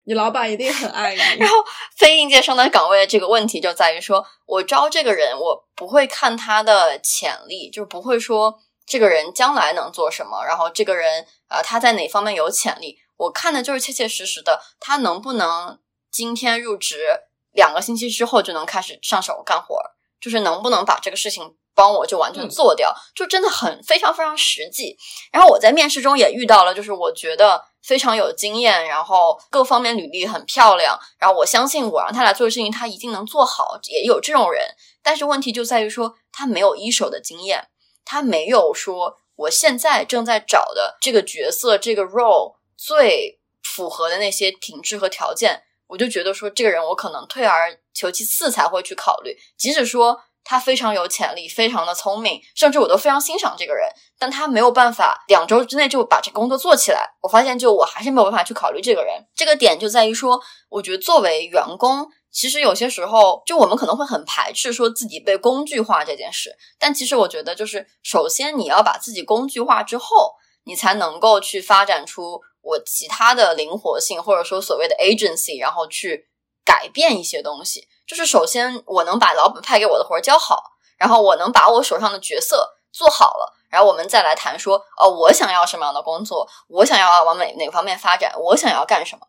[0.04, 1.20] 你老板一定很爱你。
[1.38, 1.56] 然后
[1.96, 15.78] 非应届生的岗位这个问题就在于说，我招这个人，我不会看他的潜力，就不会说这个人将来能做什么，然后这个人呃他在哪方面有潜力，我看的就是切切实实的他能不能
[16.10, 17.06] 今天入职。
[17.52, 19.80] 两个星期之后就能开始上手干活，
[20.20, 24.96] 就是能不能把这个事情帮我就完全做掉，就真的很非常非常实际。
[25.32, 34.74] 然后我在面试中也遇到了，就是我觉得非常有经验，然后各方面履历很漂亮，然后我相信我让他来做的事情，他一定能做好，也有这种人。
[35.02, 37.68] 但是问题就在于说，他没有一手的经验，
[38.04, 45.64] 他没有说我现在正在找的这个角色这个 role 最符合的那些品质和条件。
[45.92, 49.36] 我就觉得说，这个人我可能退而求其次才会去考虑。
[49.58, 53.86] 即使说他非常有潜力，非常的聪明，甚至我都非常欣赏这个人，
[54.18, 57.10] 但他没有办法两周之内就把这工作做起来。
[57.20, 59.22] 我发现，就我还是没有办法去考虑这个人。
[59.36, 60.40] 这个点就在于说，
[60.70, 66.56] 我觉得作为员工，其实有些时候，就我们可能会很排斥说自己被工具化这件事。
[66.78, 72.40] 但其实我觉得，就是首先你要把自己工具化之后，你才能够去发展出。
[72.62, 76.28] 我其他的灵活性，或者说所谓的 agency，然后去
[76.64, 77.88] 改变一些东西。
[78.06, 80.62] 就是首先我能把老板派给我的活儿教好，
[80.96, 89.26] 然后我能把我手上的角色做好了，然后我们再来谈说，哦，我想要什么样的工作，我想要往哪哪方面发展，我想要干什么。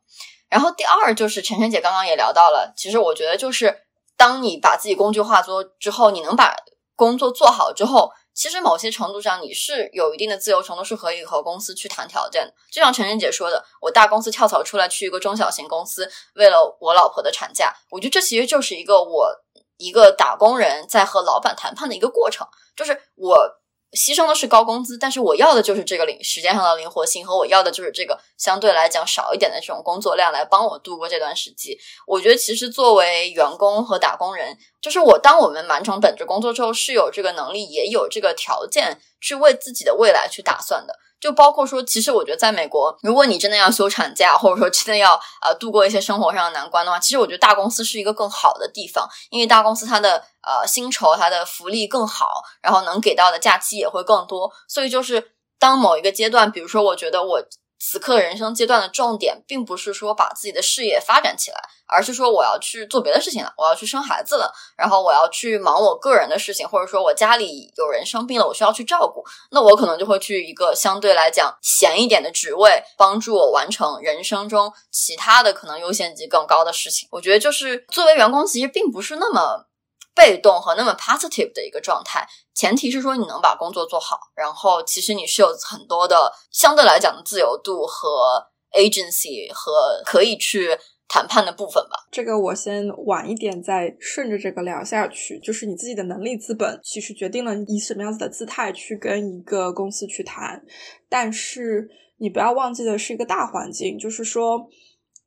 [0.50, 6.56] 然后第二就是晨晨姐刚刚也聊到了，其实我觉得就是当你把自己工具化做之后，你能把
[6.96, 8.12] 工作做好之后。
[8.34, 12.54] 其实某些程度上，你是有一定的自由程度，是可以和公司去谈条件的。
[12.72, 19.30] 就像陈晨姐说的，我大公司跳槽出来去一个中小型公司，为了我老婆的产假，我觉得这其实就是一个我
[19.78, 23.63] 一个打工人在和老板谈判的一个过程，就是我。
[23.94, 31.78] 牺牲的是高工资，但是我要的就是这个灵时间上的灵活性，和我要的就是这个相对来讲少一点的这种工作量来帮我度过这段时期。
[32.08, 40.96] 我觉得其实作为员工和打工人，就是我当我们完成本职工作之后，是有这个能力，也有这个条件去为自己的未来去打算的。
[41.24, 54.52] 就包括说，其实我觉得在美国，如果你真的要休产假，或者说真的要呃度过一些生活上的难关的话，其实我觉得大公司是一个更好的地方，因为大公司它的呃薪酬、它的福利更好，然后能给到的假期也会更多。
[54.68, 57.42] 所以就是当某一个阶段，比如说我觉得我。
[57.80, 77.10] 此刻人生阶段的重点，并不是说把自己的事业发展起来，而是说我要去做别的事情了，我要去生孩子了，然后我要去忙我个人的事情，或者说我家里有人生病了，我需要去照顾，那我可能就会去一个相对来讲闲一点的职位，帮助我完成人生中其他的可能优先级更高的事情。
[77.12, 79.66] 我觉得就是作为员工，其实并不是那么。
[80.16, 92.08] 被动和那么 positive 的一个状态，前提是说你能把工作做好，然后其实你是有很多的相对来讲的自由度和 agency 和可以去谈判的部分吧。
[92.12, 100.64] 这个我先晚一点再顺着这个聊下去，就是你自己的能力资本其实决定了你以什么样子的姿态去跟一个公司去谈，
[101.10, 104.70] 但是你不要忘记的是一个大环境，就是说。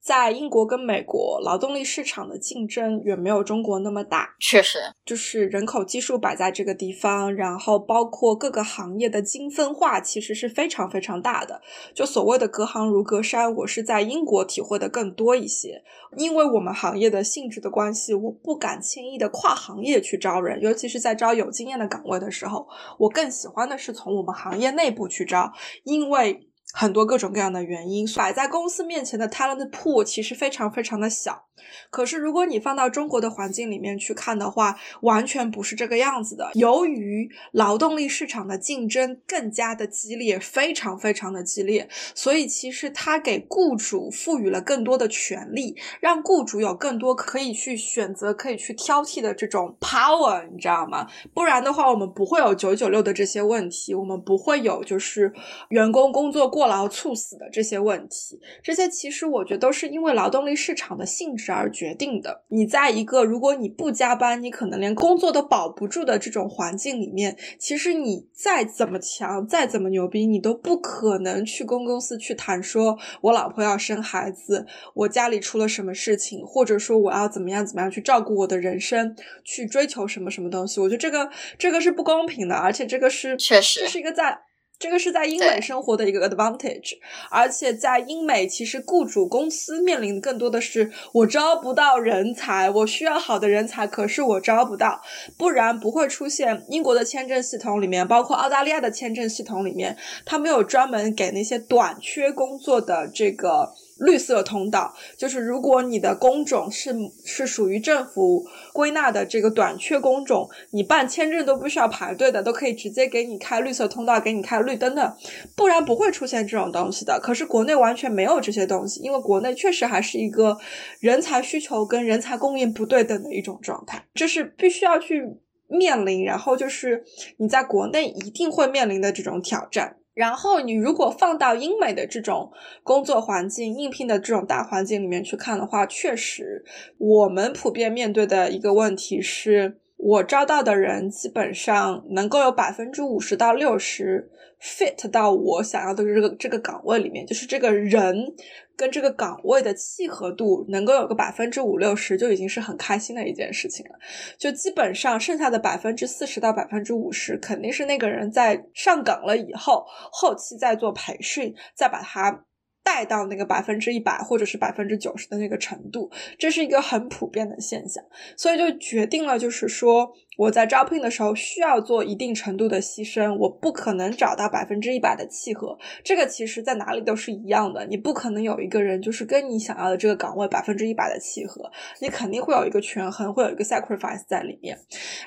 [0.07, 4.37] 在英国跟美国，劳动力市场的竞争远没有中国那么大。
[4.39, 11.61] 确实，就是人口基数摆在这个地方，然后包括各个行业的精分化，其实是非常非常大的。
[11.93, 15.83] 就所谓的隔行如隔山，我是在英国体会的更多一些。
[16.17, 22.69] 因为我们行业的性质的关系，我不敢轻易的跨行业去招人，尤其是在招有经验的岗位的时候，
[23.01, 25.53] 我更喜欢的是从我们行业内部去招，
[25.83, 26.47] 因为。
[26.79, 31.47] 很多各种各样的原因摆在公司面前的 talent pool 其实非常非常的小。
[31.91, 36.51] 可是如果你放到中国的环境里面去看的话，完全不是这个样子的。
[36.53, 51.07] 由于劳动力市场的竞争更加的激烈，非常非常的激烈，所以其实它给雇主赋予了更多的权利，让雇主有更多可以去选择、可以去挑剔的这种 power，你知道吗？
[51.33, 55.33] 不然的话，我们不会有九九六的这些问题，我们不会有就是
[55.71, 56.66] 员工工作过。
[56.67, 62.43] 劳猝死的这些问题，这些其实我觉得都是因为劳动力市场的性质而决定的。
[62.49, 79.15] 你在一个如果你不加班，你可能连工作都保不住的这种环境里面，其实你再怎么强，再怎么牛逼，你都不可能去跟公司去谈说，我老婆要生孩子，我家里出了什么事情，或者说我要怎么样怎么样去照顾我的人生，
[79.45, 80.81] 去追求什么什么东西。
[80.81, 84.46] 我觉得这个这个是不公平的，而且这个是确实这是一个在。
[84.79, 86.99] 这个是在英美生活的一个 advantage，
[87.31, 95.01] 而且在英美，其实雇主公司面临的更多的是我招不到人才，我需要好的人才，可是我招不到，
[95.39, 103.73] 不然不会出现英国的签证系统里面，包括澳大利亚的签证系统里面，他没有专门给那些短缺工作的这个。
[103.99, 106.95] 绿色通道就是如果你的工种是
[107.25, 115.17] 是属于政府归纳的这个短缺工种，你办签证都不需要排队的，都可以直接给你开绿色通道，给你开绿灯的，
[115.57, 117.19] 不然不会出现这种东西的。
[117.23, 120.59] 可是国内完全没有这些东西，因为国内确实还是一个
[121.01, 125.25] 人才需求跟人才供应不对等的一种状态，这是必须要去
[125.69, 127.03] 面临，然后就是
[127.39, 129.97] 你在国内一定会面临的这种挑战。
[130.17, 132.51] 然后你如果放到英美的这种
[132.83, 136.65] 工作环境、应聘的这种大环境里面去看的话，确实，
[136.97, 148.35] 我们普遍面对的一个问题是，我招到的人基本上能够有百分之五十到六十 fit 到我想要的这个这个岗位里面，就是这个人。
[148.77, 153.93] 跟这个岗位的契合度能够有个百分之五六十，就已经是很开心的一件事情了。
[154.39, 162.45] 就基本上剩下的百分之四十到百分之五十，肯定是那个人在上岗了以后，后期再做培训，再把他。
[162.87, 166.09] 带到那个百分之一百或者是百分之九十的那个程度，
[166.39, 168.01] 这是一个很普遍的现象，
[168.37, 175.77] 所以就决定了，就是说我在招聘的时候需要做一定程度的牺牲，我不可能找到百分之一百的契合。
[176.05, 181.71] 这个其实在哪里都是一样的，你不可能有一个人就是跟你想要的这个岗位百分之一百的契合，
[182.01, 184.79] 你肯定会有一个权衡，会有一个 sacrifice 在里面。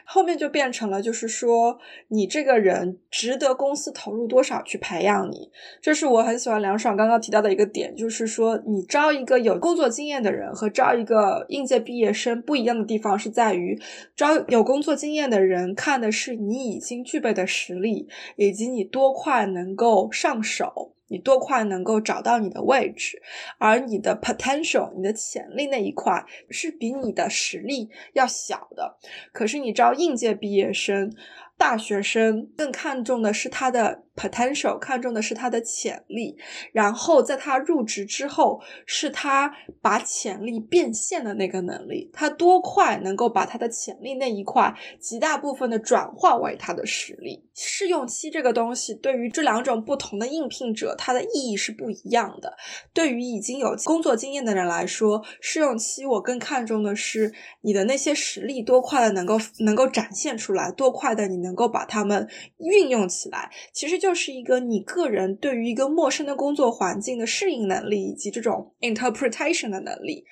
[0.05, 5.51] 后面就变成了，就是说你这个人值得公司投入多少去培养你，
[5.82, 7.49] 这是我很喜欢梁爽刚刚提到的。
[7.49, 13.76] 一个点就是说，你招一个有工作经验的人和招一个应届毕业生不一样的地方是在于，
[14.16, 20.93] 招有工作经验的人看的是你已经具备的实力，以及你多快能够上手。
[21.11, 23.19] 你多快能够找到你的位置，
[23.57, 28.95] 而你的 potential，你的潜力那一块是比你的实力要小的。
[29.31, 31.11] 可是你招，应届毕业生。
[31.60, 36.38] 大学生更看重的是他的 potential，看重的是他的潜力，
[36.72, 47.45] 然后在他入职之后，是他把潜力变现的那个能力，他多快能够把他的潜力那一块极大部分的转化为他的实力。
[47.53, 52.55] 试用期这个东西对于这两种不同的应聘者，它的意义是不一样的。
[52.93, 61.48] 对于已经有工作经验的人来说，试用期我更看重的是你的那些实力多快的能够能够展现出来，多快的你能。
[61.49, 62.27] 能够把它们
[62.59, 70.23] 运用起来，其实就是一个你个人对于一个陌生的工作环境的适应能力，以及这种 interpretation 的能力。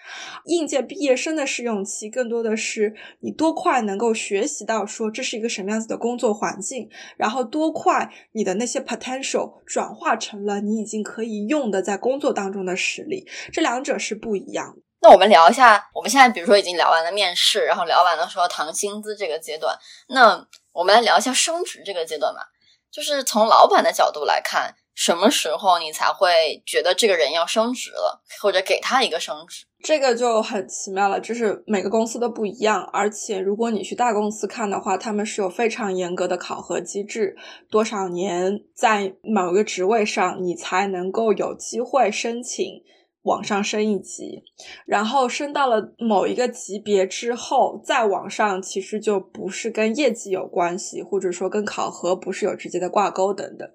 [0.46, 6.88] 应届毕业生的试用期更多的是你多快能够学习到说这是一个什么样子的工作环境，
[7.18, 14.84] 然后多快你的那些 potential 转化成了你已经可以用的在工作当中的实力，这两者是不一样的。
[15.00, 19.78] 那我们聊一下，我们现在比如说已经聊完了面试，然后聊完了说谈薪资这个阶段，
[20.10, 20.36] 那
[20.78, 22.42] 我们来聊一下升职这个阶段吧。
[22.92, 29.66] 就是从老板的角度来看，什么时候你才会觉得这个人要升职了，或者给他一个升职？
[29.84, 37.36] 这个就很奇妙了，就是每个公司都不一样，而且如果你去大公司看的话，他们是有非常严格的考核机制，
[37.72, 42.84] 多少年在某个职位上，你才能够有机会申请。
[43.28, 44.42] 往上升一级，
[44.86, 53.70] 然后升到了某一个级别之后，再往上，其实就不是跟业绩有关系，或者说跟考核不是有直接的挂钩等等。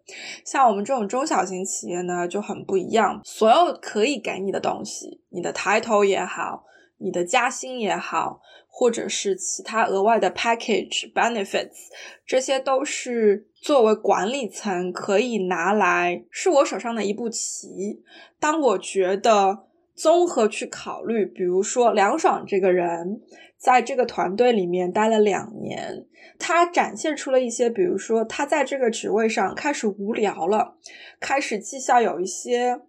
[0.44, 3.20] 像我们这种中小型企业呢，就很不一样。
[3.24, 6.64] 所有可以给你的东西，你的抬头也好，
[6.98, 8.40] 你的加薪也好，
[8.72, 11.90] 或者是其他额外的 package benefits，
[12.26, 13.46] 这些都是。
[13.62, 18.02] 作为管理层可以拿来是我手上的一步棋。
[18.40, 23.22] 当我觉得综合去考虑，比如说梁爽这个人
[23.56, 26.04] 在这个团队里面待了两年，
[26.40, 30.76] 他展现出了一些，比如说他在这个职位上开始无聊了，
[31.20, 32.80] 开始绩效有一些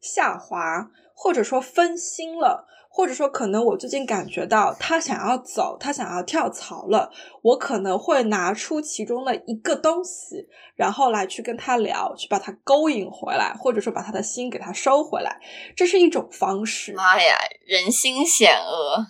[0.00, 2.68] 下滑，或者说分心了。
[2.92, 7.10] 或者说，可能我最近感觉到他想要走，他想要跳槽了，
[7.40, 15.40] 我可能会拿出其中的一个东西，然后来去跟他聊，去把他勾引回来，或者说把他的心给他收回来，
[15.76, 16.92] 这是一种方式。
[16.92, 19.06] 妈呀，人心险恶。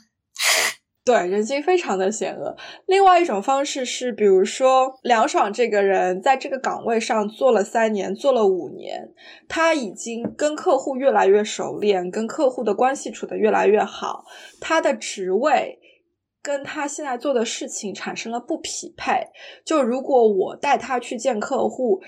[1.11, 2.57] 对，人心非常的险恶。
[2.87, 9.13] 另外一种方式是，比如说梁爽这个人在这个岗位上做了三年，做了五年，
[9.49, 14.25] 他已经跟客户越来越熟练，跟客户的关系处得越来越好，
[14.61, 15.81] 他的职位
[16.41, 19.27] 跟他现在做的事情产生了不匹配。
[19.65, 22.01] 就如果我带他去见客户。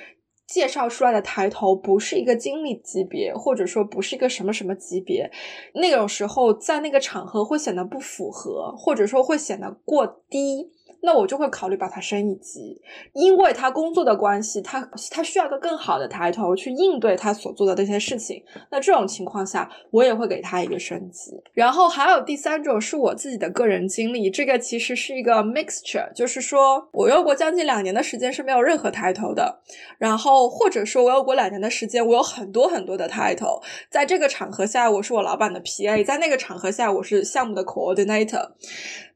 [0.52, 5.30] 介绍出来的抬头不是一个经理级别，或者说不是一个什么什么级别，
[5.72, 10.70] 那种时候在那个场合会显得不符合，或者说会显得过低。
[11.02, 12.80] 那我就会考虑把他升一级，
[13.12, 18.42] 因为他工作的关系，他他需要一个更好的抬头去应对他所做的这些事情。
[18.70, 21.32] 那这种情况下，我也会给他一个升级。
[21.52, 29.60] 然后还有第三种是我自己的个人经历，这个其实是一个 mixture，就是说我有过将近两年的时间是没有任何抬头的，
[29.98, 33.60] 然后或者说我有过两年的时间，我有很多很多的抬头。
[33.90, 38.50] 在这个场合下，我是我老板的 PA；在那个场合下，我是项目的 coordinator。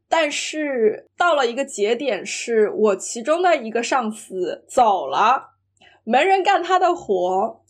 [0.09, 5.55] 但是到了一个节点，是我其中的一个上司走了，
[6.05, 7.63] 没人干他的活。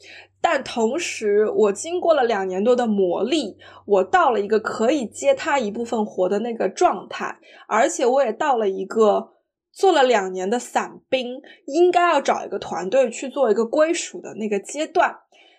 [0.43, 3.57] 但同时，我经过了两年多的磨砺，
[3.87, 9.32] 我到了一个可以接他一部分活的那个状态，而且我也到了一个
[9.72, 15.16] 做了两年的散兵，应该要找一个团队去做一个归属的那个阶段。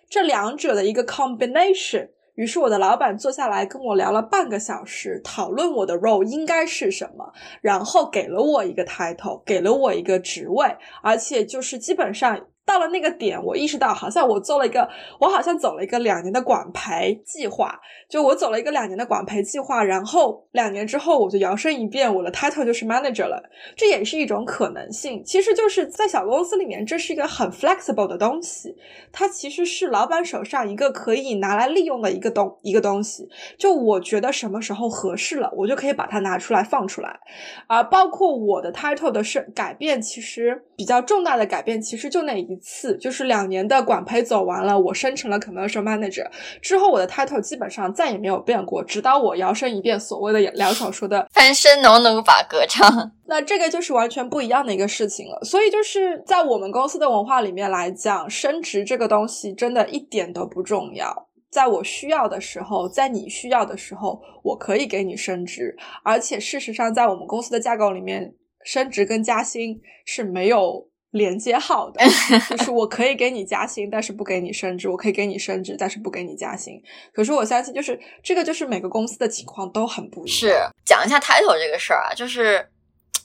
[0.10, 2.12] 这两者的一个 combination。
[2.38, 12.48] 于是我的老板坐下来跟我聊了半个小时，讨论我的 role 应该是什么，然后给了我一个 title，给了我一个职位，而且就是基本上。
[12.68, 14.88] 到了那个点，我意识到好像我做了一个，
[15.22, 17.80] 我好像走了一个两年的管培计划。
[18.10, 23.42] 就我走了一个两年的管培计划，然后两年之后我就摇身一变，我的 title 就是 manager 了。
[23.76, 25.24] 这也是一种可能性。
[25.24, 28.76] 其实就是在小公司里面，这是一个很 flexible 的东西。
[29.14, 33.30] 它其实是老板手上一个可以拿来利用的一个东一个东西。
[33.58, 37.20] 就我觉得什么时候合适了，我就可以把它拿出来放出来。
[37.68, 40.66] 而包括我的 title 的是改变，其实。
[40.78, 46.26] 比较重大的改变其实就那一次，就是两年的管培走完了，我升成了 commercial manager
[46.62, 53.12] 之后，我的 title 基本上再也没有变过，直到我摇身一变，所谓的两小说的 翻身农奴把歌唱。
[53.26, 55.40] 那这个就是完全不一样的一个事情了。
[55.44, 61.28] 所以就是在我们公司的文化里面来讲，升职这个东西真的一点都不重要。
[61.50, 65.76] 在我需要的时候，在你需要的时候，我可以给你升职。
[66.04, 68.34] 而且事实上，在我们公司的架构里面，
[68.64, 72.02] 升职跟加薪是没有连接号的。
[72.56, 76.74] 就是我可以给你加薪，但是不给你升职；我可以给你升职，但是不给你加薪。
[77.14, 80.38] 可是我相信，就是这个，就是每个公司的情况都很不一样。
[80.38, 80.56] 是
[80.86, 82.70] 讲一下 title 这个事儿啊，就是。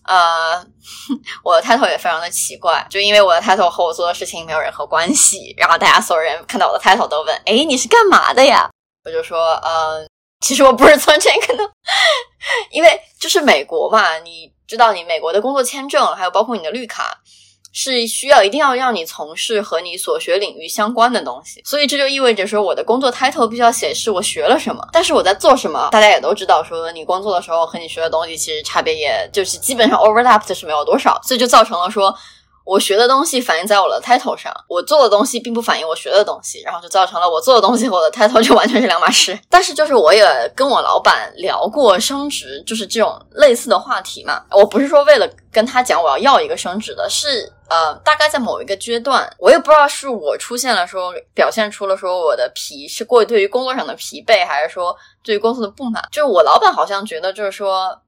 [0.05, 0.59] 呃，
[1.45, 8.69] 我的 title 也非常的奇怪，就因为我的 title 和我做的事情没有任何关系，然后大家所有人看到我的 title 都问：“哎，你是干嘛的呀？”
[9.07, 10.05] 我就说：“呃，
[10.41, 11.71] 其实我不是做这个的，
[12.73, 17.21] 因为就是美国嘛，你知道，你美国的工作签证，还有包括你的绿卡。”
[17.75, 32.15] 是需要一定要让你从事和你所学领域相关的东西，所以这就意味着说我的工作 title 必须要显示我学了什么，但是我在做什么，大家也都知道，说你工作的时候和你学的东西其实差别也就是基本上 overlap 的是没有多少，所以就造成了说。
[32.65, 39.39] 我学的东西反映在我的 title 上，我做的东西并不反映我学的东西，然后就造成了我做的东西和我的 title 就完全是两码事。
[39.49, 44.45] 但是就是我也跟我老板聊过升职，就是这种类似的话题嘛。
[44.51, 54.95] 我不是说为了跟他讲我要要一个升职的，是呃，大概在某一个阶段，我也不知道是我出现了说表现出了说我的疲是过于对于工作上的疲惫，还是说
[55.25, 56.03] 对于公司的不满。
[56.13, 57.99] 就是我老板好像觉得就是说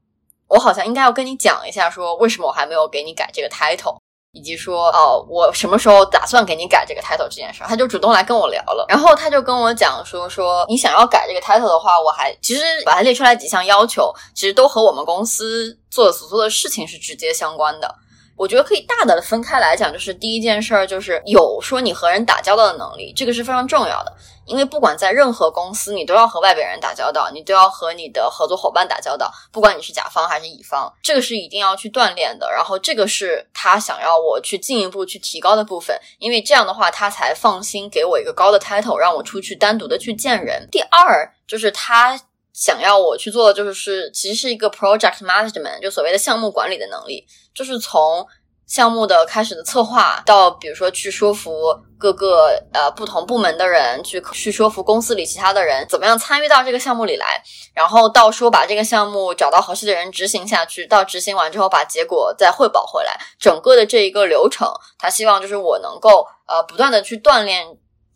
[0.48, 3.96] 我好像应该要跟你讲一下，说为什么我还没有给你改这个 title。
[4.35, 8.85] 以及说哦，我什么时候打算给你改这个 title 这件事儿，他就主动来跟我聊了。
[8.89, 17.95] 然后他就跟我讲说说你想要改这个 title 的话，我还其实把它列出来几项要求，其实都和我们公司做所做的事情是直接相关的。
[18.37, 24.12] 我觉得可以大胆的分开来讲，就是第一件事儿就是有说你和人打交道的能力，这个是非常重要的。
[24.47, 32.51] 因为不管在任何公司，你都要和外边人打交道，你都要和你的合作伙伴打交道，不管你是甲方还是乙方，这个是一定要去锻炼的。
[32.51, 40.68] 然后这个是他想要我去进一步去提高的部分，因为这样的话他才放心给我一个高的 title，让我出去单独的去见人。
[40.70, 42.20] 第二就是他
[42.55, 48.26] 想要我去做的就是其实是一个 project management，就所谓的项目管理的能力，就是从。
[48.66, 51.52] 项目的开始的策划，到比如说去说服
[51.98, 57.42] 各个呃不同部门的人，去去说服公司里其他的人，怎么样参与到这个项目里来，
[57.74, 64.66] 然后到说把这个项目找到合适的人执行下去，到执行完之后把结果再汇报回来，整个的这一个流程，
[64.98, 67.66] 他希望就是我能够呃不断的去锻炼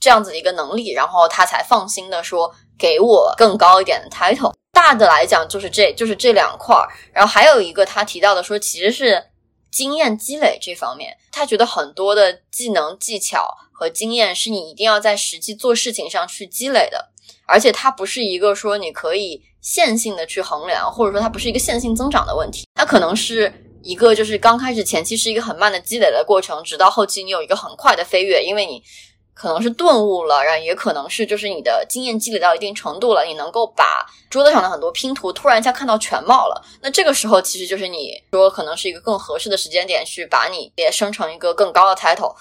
[0.00, 4.54] 这样子一个能力，然后他才放心的说给我更高一点的 title。
[4.72, 9.24] 大的来讲就是这就是这两块儿，然后还有一个他提到的说其实是。
[9.70, 17.10] 经验积累这方面，他觉得很多的技能、技巧和经验是你一定要在实际做事情上去积累的，
[17.46, 23.52] 而且它不是一个说你可以线性的去衡量，或者说它不是一个线性增长的问题，它可能是
[23.82, 28.82] 一个就是刚开始前期是一个很慢的积累的过程，直到后期你有一个很快的飞跃，因为你。
[29.38, 36.60] 可能是顿悟了，然后也可能是就是你的经验积累到一定程度了，你能够把桌子上的很多拼图突然一下看到全貌了。
[36.82, 42.34] 那这个时候其实就是你说可能是一个更合适的时间点去把你也生成一个更高的 title，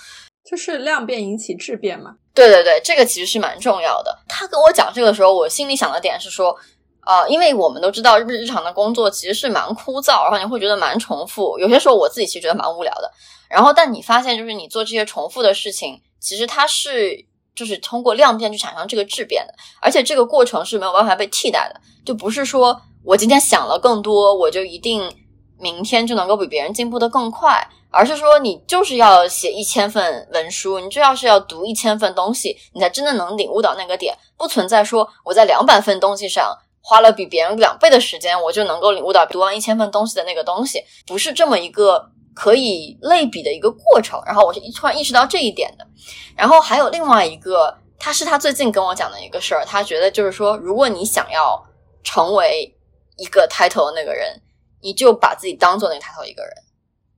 [0.44, 2.16] 就是量变引起质变嘛。
[2.34, 4.18] 对对对，这个其实是蛮重要的。
[4.28, 6.58] 他跟我讲这个的时候，我心里想的点是说，
[7.02, 13.12] 啊，因为我们都知道日日常的工作其实是蛮枯燥，然后你会觉得蛮重复，有些时候我自己其实觉得蛮无聊的。
[13.48, 16.02] 然后但你发现就是你做这些重复的事情。
[16.20, 21.82] 其实它是就是通过量变去产生这个质变的，而且这个过程是没有办法被替代的。
[22.06, 25.12] 就不是说我今天想了更多，我就一定
[25.60, 34.16] 明天就能够比别人进步的更快，而是说你就是要写一千份文书，你就要是要读一千份东西，你才真的能领悟到那个点。
[34.38, 42.12] 不存在说我在两百份东西上花了比别人两倍的时间，我就能够领悟到读完一千份东西的那个东西，不是这么一个。
[42.38, 45.88] 可以类比的一个过程，然后我是突然意识到这一点的。
[46.36, 51.60] 然后还有另外一个，他是他最近跟我讲的一个事儿，他觉得就是说，如果你想要
[52.04, 52.72] 成为
[53.18, 54.40] 一个 title 的那个人，
[54.84, 56.54] 你就把自己当做那个 title 一个人，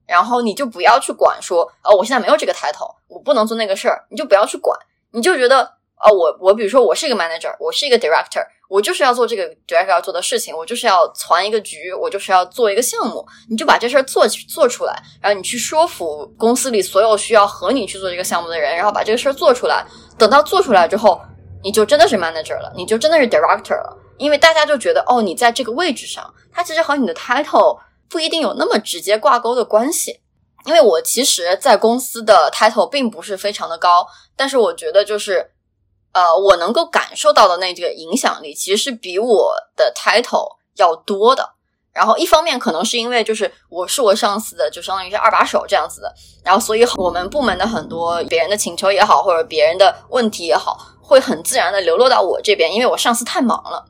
[0.06, 4.78] 然后你就不要去管说，呃，我现在没有这个 title，我不能做那个事儿，你就不要去管，
[5.12, 5.78] 你就觉得。
[6.02, 19.84] 哦，我我比如说，我是一个 manager，我是一个 director，我就是要做这个 director 要做的事情，我就是要攒一个局，我就是要做一个项目，你就把这事儿做做出来，然后你去说服公司里所有需要和你去做这个项目的人，然后把这个事儿做出来。
[20.16, 21.20] 等到做出来之后，
[21.64, 27.76] 你就真的是 manager 了，你就真的是 director 了，因为大家就觉得，哦，你在这个位置上，它其实和你的 title
[28.08, 30.20] 不一定有那么直接挂钩的关系。
[30.66, 34.06] 因为我其实，在公司的 title 并不是非常的高，
[34.36, 35.50] 但是我觉得就是，
[36.12, 41.54] 呃，我能够感受到的那个影响力，其实是比我的 title 要多的。
[41.92, 53.84] 然后一方面可能是因为就是我是我上司的，就相当于是二把手这样子的，然后所以我们部门的很多别人的请求也好，或者别人的问题也好，会很自然的流落到我这边，因为我上司太忙了。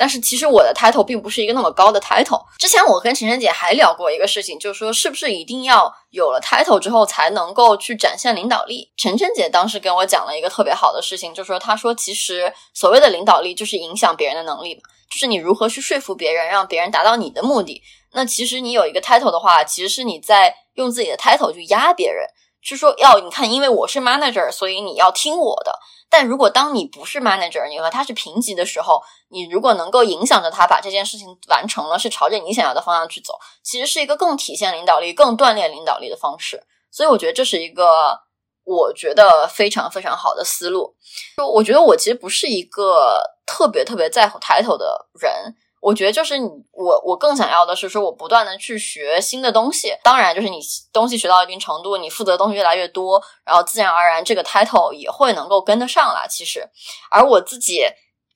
[0.00, 2.42] 但是其实我的 title 并不是一个那么高的 title。
[2.56, 8.90] 之前我跟晨晨姐还聊过一个事情，就是说是不是一定要有了 title 之后才能够去展现领导力？
[8.96, 14.80] 晨晨姐当时跟我讲了一个特别好的事情，就是说她说其实所谓的领导力就是影响别人的能力嘛，
[15.12, 17.82] 就是你如何去说服别人，让别人达到你的目的。
[18.14, 22.24] 那其实你有一个 title 的话，其实是你在用自己的 title 去压别人，
[22.62, 25.78] 是说要你看，因为我是 manager，所以你要听我的。
[26.08, 36.62] 但如果当你不是 manager，你和他是平级的时候，你如果能够影响着他把这件事情完成了，是朝着你想要的方向去走，其实是一个更体现领导力、更锻炼领导力的方式。
[36.90, 38.18] 所以我觉得这是一个
[38.64, 40.96] 我觉得非常非常好的思路。
[41.36, 45.54] 就我觉得我其实不是一个特别特别在乎 title 的人。
[45.80, 49.94] 我觉得就是你我我更想要的是说，我不断的去学新的东西。
[50.04, 50.60] 当然，就是你
[50.92, 56.26] 东西学到一定程度，你负责的东西越来越多，然后自然而然这个 title 也会能够跟得上啦。
[56.28, 56.68] 其实，
[57.10, 57.82] 而我自己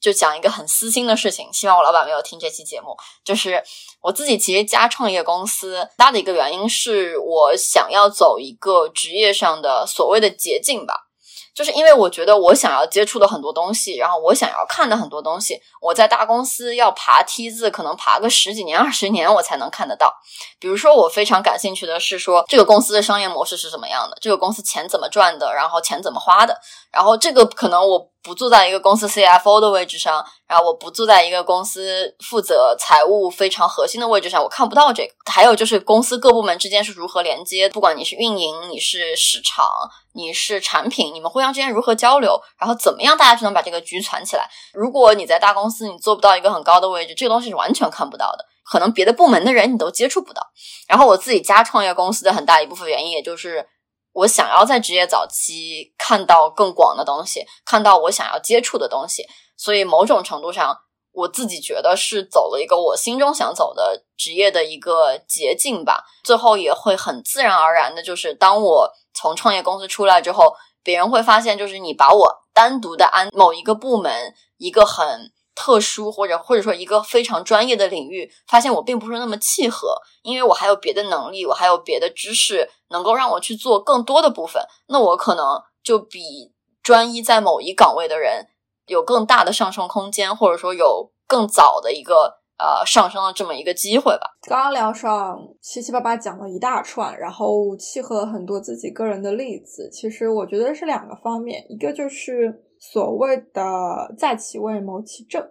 [0.01, 2.97] 就讲一个很私心的事情，希望我老板没有听这期节目。
[3.25, 3.63] 就是
[4.01, 11.04] 我自己其实加创业公司，大的一个原因是我想要走一个职业上的所谓的捷径吧。
[11.55, 20.13] 就是因为我觉得我想要接触的很多东西，然后我想要看的很多东西，我在大公司要爬梯子，可能爬个十几年、 二十年我才能看得到。
[20.59, 28.11] 比如说，我非常感兴趣的是说这个公司的商业模式是什么样的，这个公司钱怎么赚的，然后钱怎么花的，然后这个可能我。
[28.25, 35.13] 不坐在一个公司 CFO 的位置上，然后我不坐在一个公司负责财务非常核心的位置上，我看不到这个。
[35.31, 39.67] 还有就是公司各部门之间是如何连接，不管你是运营，你是市场，
[40.15, 44.49] 你是产品，你们互相之间如何交流，然后怎么样大家就能把这个局攒起来。
[44.73, 50.43] 如果你在大公司，你做不到一个很高的位置，这个东西是完全看不到的，可能别的部门的人你都接触不到。
[50.89, 53.69] 然后我自己加创业公司的很大一部分原因，也就是。
[54.15, 60.77] 我想要在职业早期看到更广的东西，看到我想要接触的东西，所以某种程度上，
[61.13, 66.05] 我自己觉得是走了一个我心中想走的职业的一个捷径吧。
[66.23, 75.33] 最后也会很自然而然的，就是当我从创业公司出来之后，别人会发现，就是你把我单独的安某一个部门，一个很。
[75.55, 84.63] 特殊或者或者说一个非常专业的领域，发现我并不是那么契合，因为我还有别的能力，我还有别的知识，能够让我去做更多的部分。
[84.89, 86.53] 那我可能就比
[86.83, 88.49] 专一在某一岗位的人
[88.87, 94.37] 有更大的上升空间，或者说有更早的一个呃上升的这么一个机会吧。
[94.49, 99.89] 刚刚聊上七七八八讲了一大串，然后契合了很多自己个人的例子。
[99.93, 102.63] 其实我觉得是两个方面，一个就是。
[102.93, 105.43] 所谓的在其位谋其政，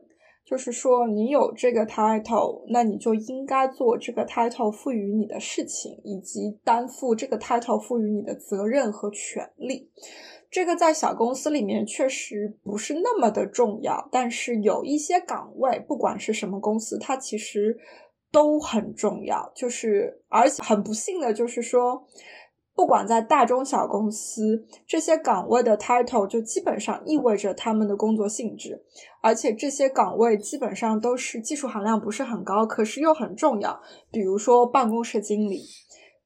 [0.46, 9.90] 就是说你有这个 title，那你就应该做这个 title 赋予你的事情，以及担负这个 title 赋予你的责任和权利。
[10.52, 17.76] 这个在小公司里面确实不是那么的重要，但是有一些岗位，不管是什么公司，它其实
[18.32, 19.52] 都很重要。
[19.56, 22.06] 就是而且很不幸的就是说。
[22.76, 28.84] 不管在大中小公司，这些岗位的 title 就基本上意味着他们的工作性质，
[29.22, 33.80] 而且这些岗位基本上都是技术含量不是很高，可是又很重要。
[34.12, 35.62] 比如说办公室经理，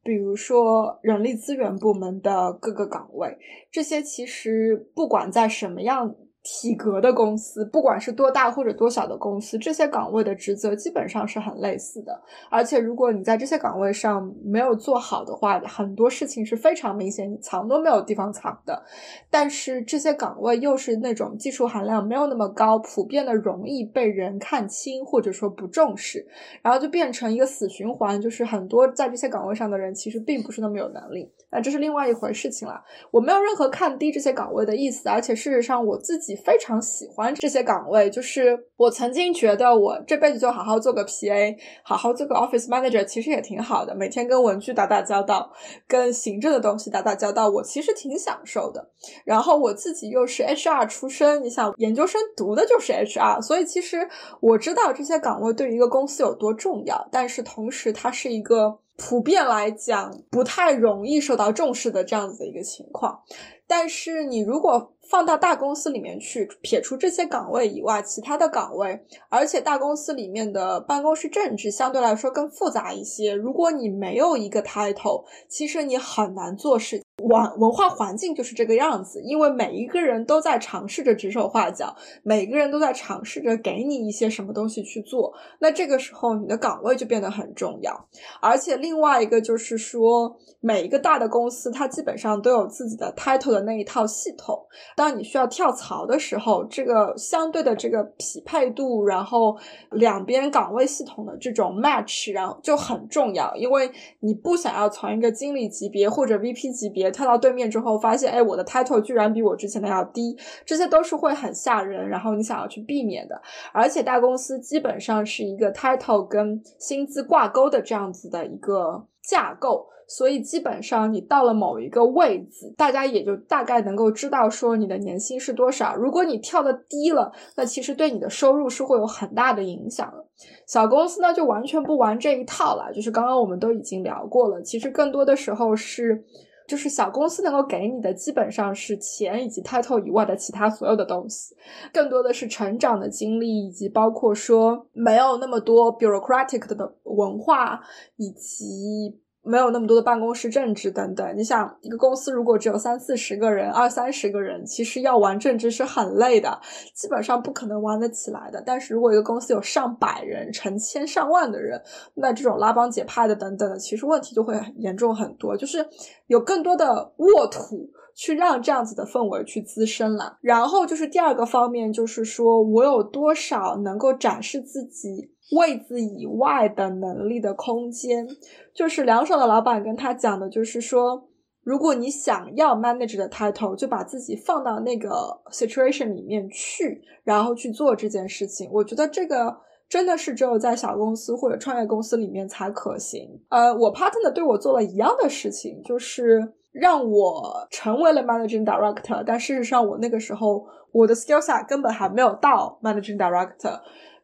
[0.04, 3.38] 比如说人力资源部门的各个岗位，
[3.72, 6.16] 这些其实不管在什么样。
[6.50, 12.22] 体格的公司，不管是多大或者多小的公司，这些岗位的职责基本上是很类似的。
[12.50, 18.82] 而且，如果你在这些岗位上没有做好的话，很多事情是非常明显，你藏都没有地方藏的。
[19.30, 26.26] 但是，这些岗位又是那种技术含量没有那么高，普遍的容易被人看清或者说不重视，
[26.62, 31.30] 然后就变成一个死循环，就是很多在这些岗位上的人其实并不是那么有能力。
[31.52, 32.82] 那这是另外一回事情了。
[33.12, 36.38] 我没有任何看低这些岗位的意思，而且事实上我自己。
[36.48, 43.94] 非常喜欢这些岗位，就是我曾经觉得我这辈子就好好做个 PA，好好做个 Office Manager，其实也挺好的。
[43.96, 45.52] 每天跟文具打打交道，
[45.88, 48.92] 跟行政的东西打打交道，我其实挺享受的。
[49.26, 54.08] 然后我自己又是 HR 出身，你想研究生读的就是 HR，所以其实
[54.40, 57.10] 我知道这些岗位对于一个公司有多重要。
[57.12, 58.80] 但是同时，它是一个。
[58.98, 63.22] 普遍来讲不太容易受到重视的这样子的一个情况。
[63.68, 73.34] 但是你如果放到大公司里面去，撇除这些岗位以外，其他的岗位，而且大公司里面的办公室政治相对来说更复杂一些。
[73.34, 77.04] 如果你没有一个 title，其实你很难做事。
[77.24, 85.34] 文文化环境就是这个样子，因为每一个人都在尝试着指手画脚，每个人都在尝试着给你一些什么东西去做。
[85.60, 88.08] 那这个时候，你的岗位就变得很重要。
[88.40, 94.56] 而且另外一个就是说，每一个大的公司，它基本上都有自己的 title 的那一套系统。
[94.96, 99.58] 当你需要跳槽的时候，这个相对的这个匹配度，然后
[99.90, 103.90] 两边岗位系统的这种 match，然后就很重要，因为
[104.20, 107.07] 你不想要从一个经理级别或者 VP 级别。
[107.12, 113.42] 跳到对面之后，发现哎，我的 title 居然比我之前的要低，这些都是会很吓人，然后你想要去避免的。
[113.72, 125.96] 而且大公司基本上是一个 title 跟薪资挂钩的这样子的一个架构，所以基本上你到了某一个位置，大家也就大概能够知道说你的年薪是多少。
[125.96, 130.26] 如果你跳的低了，那其实对你的收入是会有很大的影响的。
[130.68, 136.24] 小公司呢就完全不玩这一套了，就是刚刚我们都已经聊过了，其实更多的时候是。
[136.68, 141.56] 就是小公司能够给你的基本上是钱以及 title 以外的其他所有的东西，
[141.94, 147.80] 更多的是成长的经历，以及包括说没有那么多 bureaucratic 的文化
[148.18, 149.22] 以及。
[149.48, 151.38] 没有那么多的办公室政治等等。
[151.38, 156.60] 你想，一个公司如果只有三四十个人、二三十个人，其实要玩政治是很累的，
[156.94, 158.62] 基本上不可能玩得起来的。
[158.66, 161.82] 但是如果一个公司有上百人、成千上万的人，
[162.16, 165.56] 那这种拉帮结派的等等的，其实问题就会严重很多。
[165.56, 165.88] 就是
[166.28, 170.38] 有更多的沃土去让这样子的氛围去滋生了。
[170.42, 175.32] 然后就是第二个方面，就是说我有多少能够展示自己。
[175.56, 178.28] 位子以外的能力的空间，
[178.74, 181.30] 就是梁爽的老板跟他讲的，就是说，
[181.64, 188.70] 如果你想要 manager 的 title，就把自己放到那个 situation 里面去，然后去做这件事情。
[188.74, 193.42] 我觉得这个真的是只有在小公司或者创业公司里面才可行。
[193.50, 203.80] 呃，我 partner 对我做了一样的事情，就是让我成为了 managing director，但事实上我那个时候我的 skill set 根本还没有到 managing director。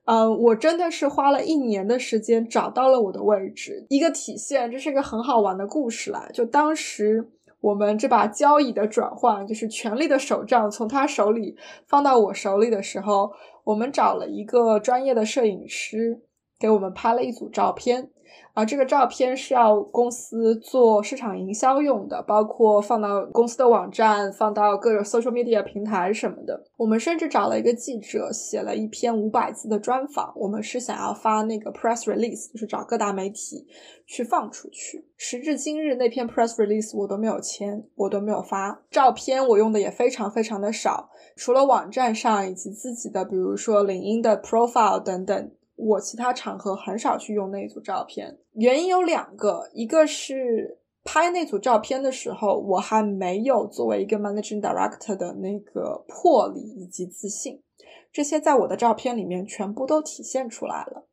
[0.06, 3.86] 嗯，我真的是花了一年的时间找到了我的位置。
[3.89, 6.28] 一个体现，这是一个很好玩的故事啦。
[6.34, 7.30] 就当时
[7.62, 11.56] 我们这把交椅的转换，就是权力的手杖从他手里
[11.88, 13.32] 放到我手里的时候，
[13.64, 16.22] 我们找了一个专业的摄影师
[16.60, 18.10] 给我们拍了一组照片。
[18.56, 26.64] 而，这个照片是要公司做市场营销用的，包括放到公司的网站、放到各种 social media 平台什么的。
[26.78, 30.32] 我们甚至找了一个记者写了一篇五百字的专访。
[30.36, 33.66] 我们是想要发那个 press release，就是找各大媒体
[34.06, 35.08] 去放出去。
[35.18, 38.84] 时至今日，那篇 press release 我都没有签，我都没有发。
[38.92, 45.52] 照片我用的也非常非常的少，除了网站上以及自己的，比如说领英的 profile 等等。
[45.76, 57.62] 我其他场合很少去用那组照片，原因有两个，一个是拍那组照片的时候，我还没有作为一个 managing director 的那个魄力以及自信，
[58.12, 61.08] 这些在我的照片里面全部都体现出来了。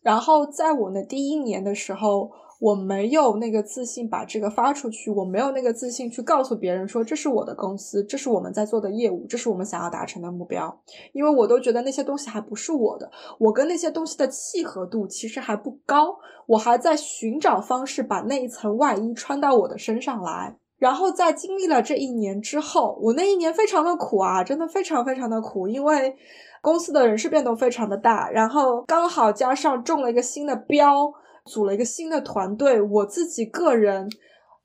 [0.00, 2.30] 然后在我的第一年的时候。
[2.60, 10.78] 我没有那个自信把这个发出去，我没有那个自信去告诉别人说这是我的公司，这是我们在做的业务，这是我们想要达成的目标。
[11.14, 20.58] 因为我都觉得那些东西还不是我的，我跟那些东西的契合度其实还不高，我还在寻找方式把那一层外衣穿到我的身上来。
[20.78, 26.14] 然后在经历了这一年之后，我那一年非常的苦啊，真的非常非常的苦，因为
[26.60, 31.10] 公司的人事变动非常的大，然后刚好加上中了一个新的标。
[31.46, 34.08] 组了一个新的团队，我自己个人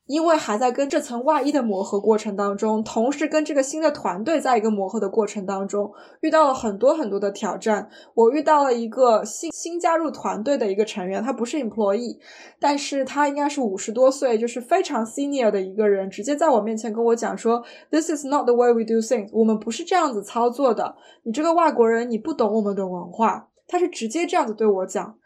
[0.07, 7.89] 因为还在跟这层外衣的磨合过程当中，同时跟这个新的团队在一个磨合的过程当中，遇到了很多很多的挑战。
[8.13, 12.19] 我遇到了一个新新加入团队的一个成员，他不是 employee，
[12.59, 20.95] 但是他应该是五十多岁，就是非常 senior 的一个人，直接在我面前跟我讲说：“This is not the way we do things，我们不是这样子操作的。
[21.23, 25.17] 你这个外国人，你不懂我们的文化。”他是直接这样子对我讲。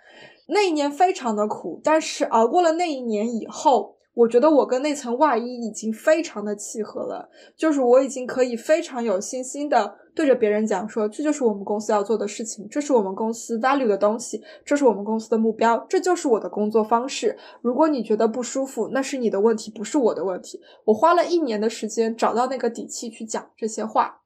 [0.49, 17.37] 那一年非常的苦，但是熬过了那一年以后，我觉得我跟那层外衣已经非常的契合了，就是我已经可以非常有信心的对着别人讲说，这就是我们公司要做的事情，这是我们公司 value 的东西，这是我们公司的目标，这就是我的工作方式。
[17.61, 20.59] 如果你觉得不舒服，那是你的问题，不是我的问题。
[20.85, 24.21] 我花了一年的时间找到那个底气去讲这些话。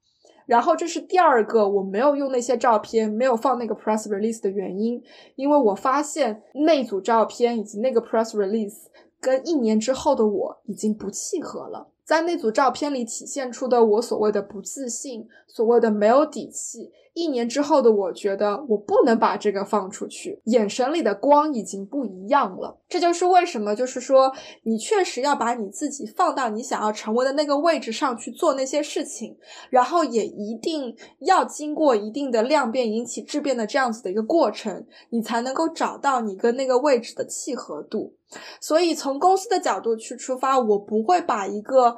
[0.45, 5.01] 然后这是第二个我没有用那些照片，没有放那个 press release 的原因，
[5.35, 8.87] 因为我发现那组照片以及那个 press release
[9.19, 11.89] 跟一年之后的我已经不契合了。
[12.03, 16.91] 在那组照片里体现出的我所谓的不自信，所谓的没有底气。
[17.13, 22.79] 一年之后的我觉得我不能把这个放出去，眼神里的光已经不一样了。
[22.89, 24.31] 这就是为什么，就是说
[24.63, 29.37] 你确实要把你自己放到你想要成为的那个位置上去做那些事情，
[29.69, 38.15] 然后也一定要经过一定的量变引起质变的这样子的一个过程，你才能够找到你跟那个位置的契合度。
[38.59, 41.97] 所以从公司的角度去出发，我不会把一个。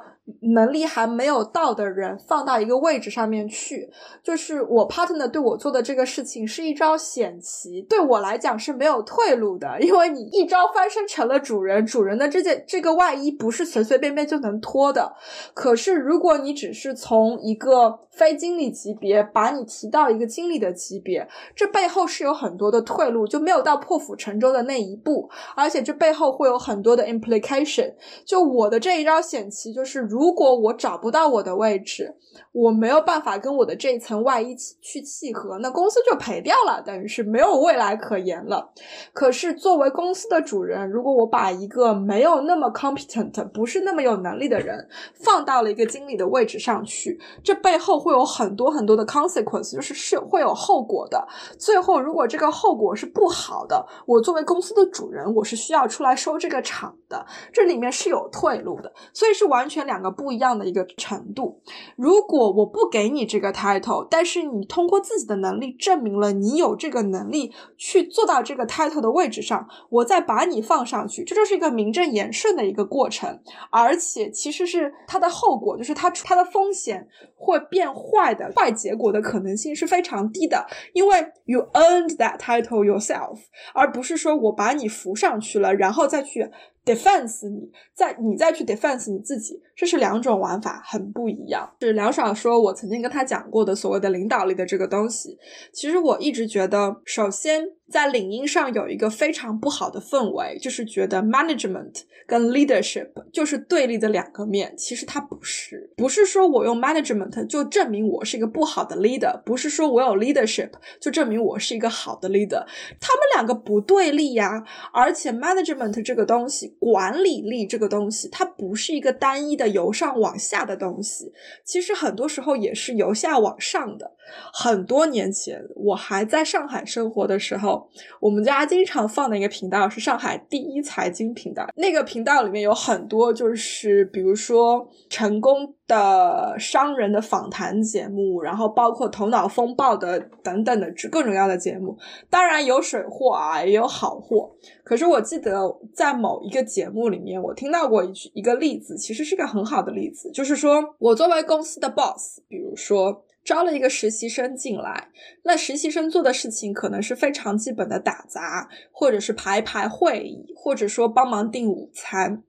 [0.54, 3.88] 能力还没有到的人放到一个位置上面去，
[4.24, 15.14] 就是我 partner 对我做的这个事情是一招险棋，对我来讲是没有退路的，因为你一招翻身成了主人，主人的这件这个外衣不是随随便便就能脱的。
[15.54, 27.92] 可是如果你只是从一个非经理级别把你提到一个经理的级别，这背后是有很多的退路，就没有到破釜沉舟的那一步，而且这背后会有很多的 implication。
[28.24, 30.06] 就我的这一招险棋就是。
[30.08, 32.14] 如果我找不到我的位置，
[32.52, 38.72] 我没有办法跟我的这一层外衣去契合，那公司就赔掉了，等于是没有未来可言了。
[39.12, 51.26] 可是作为公司的主人，如果我把一个没有那么 competent、不是那么有能力的人放到了一个经理的位置上去，这背后会有很多很多的 consequence，就是是会有后果的。
[51.58, 60.06] 最后，如果这个后果是不好的，我作为公司的主人，我是需要出来收这个场的，这里面是有退路的，所以是完全两个。
[60.16, 61.60] 不一样的一个程度。
[61.94, 73.38] 如果我不给你这个 title，但是你通过自己的能力证明了你有这个能力去做到这个 title 的位置上，我再把你放上去，这就是一个名正言顺的一个过程。
[73.70, 83.38] 而且其实是它的后果，就是它它的风险会变坏的坏结果的可能性是非常低的，因为 you earned that title yourself，
[83.74, 86.50] 而不是说我把你扶上去了，然后再去。
[86.86, 91.70] Defense 你再你再去 defense 你自己，这是两种玩法，很不一样。
[91.80, 95.36] 是梁爽说，我曾经跟他讲过的所谓的领导力的这个东西，
[95.72, 97.72] 其实我一直觉得，首先。
[97.88, 104.74] 在领英上有一个非常不好的氛围，就是觉得 management 跟 leadership 就是对立的两个面。
[104.76, 110.70] 其实它不是，不是说我用 management 就证明我是一个不好的 leader，不是说我有 leadership
[111.00, 112.64] 就证明我是一个好的 leader。
[113.00, 114.64] 他们两个不对立呀。
[114.92, 121.32] 而且 management 这个东西，管理力这个东西，它不是一个单一的由上往下的东西，
[121.64, 124.12] 其实很多时候也是由下往上的。
[124.52, 127.88] 很多年前，我还在上海生活的时候，
[128.20, 131.66] 我们家经常放的一个频道是上海第一财经频道。
[131.76, 141.96] 那个频道里面有很多，就是比如说成功的商人的访谈节目，然后包括头脑风暴的等等的各种各样的节目。
[142.28, 144.50] 当然有水货啊，也有好货。
[144.84, 153.22] 可是我记得在某一个节目里面，我听到过一句一个例子，其实是个很好的例子，就是说我作为公司的 boss，比如说。
[153.46, 155.08] 招了一个实习生进来，
[155.44, 162.42] 那实习生做的事情可能是非常基本的打杂，或者是排排会议，或者说帮忙订午餐。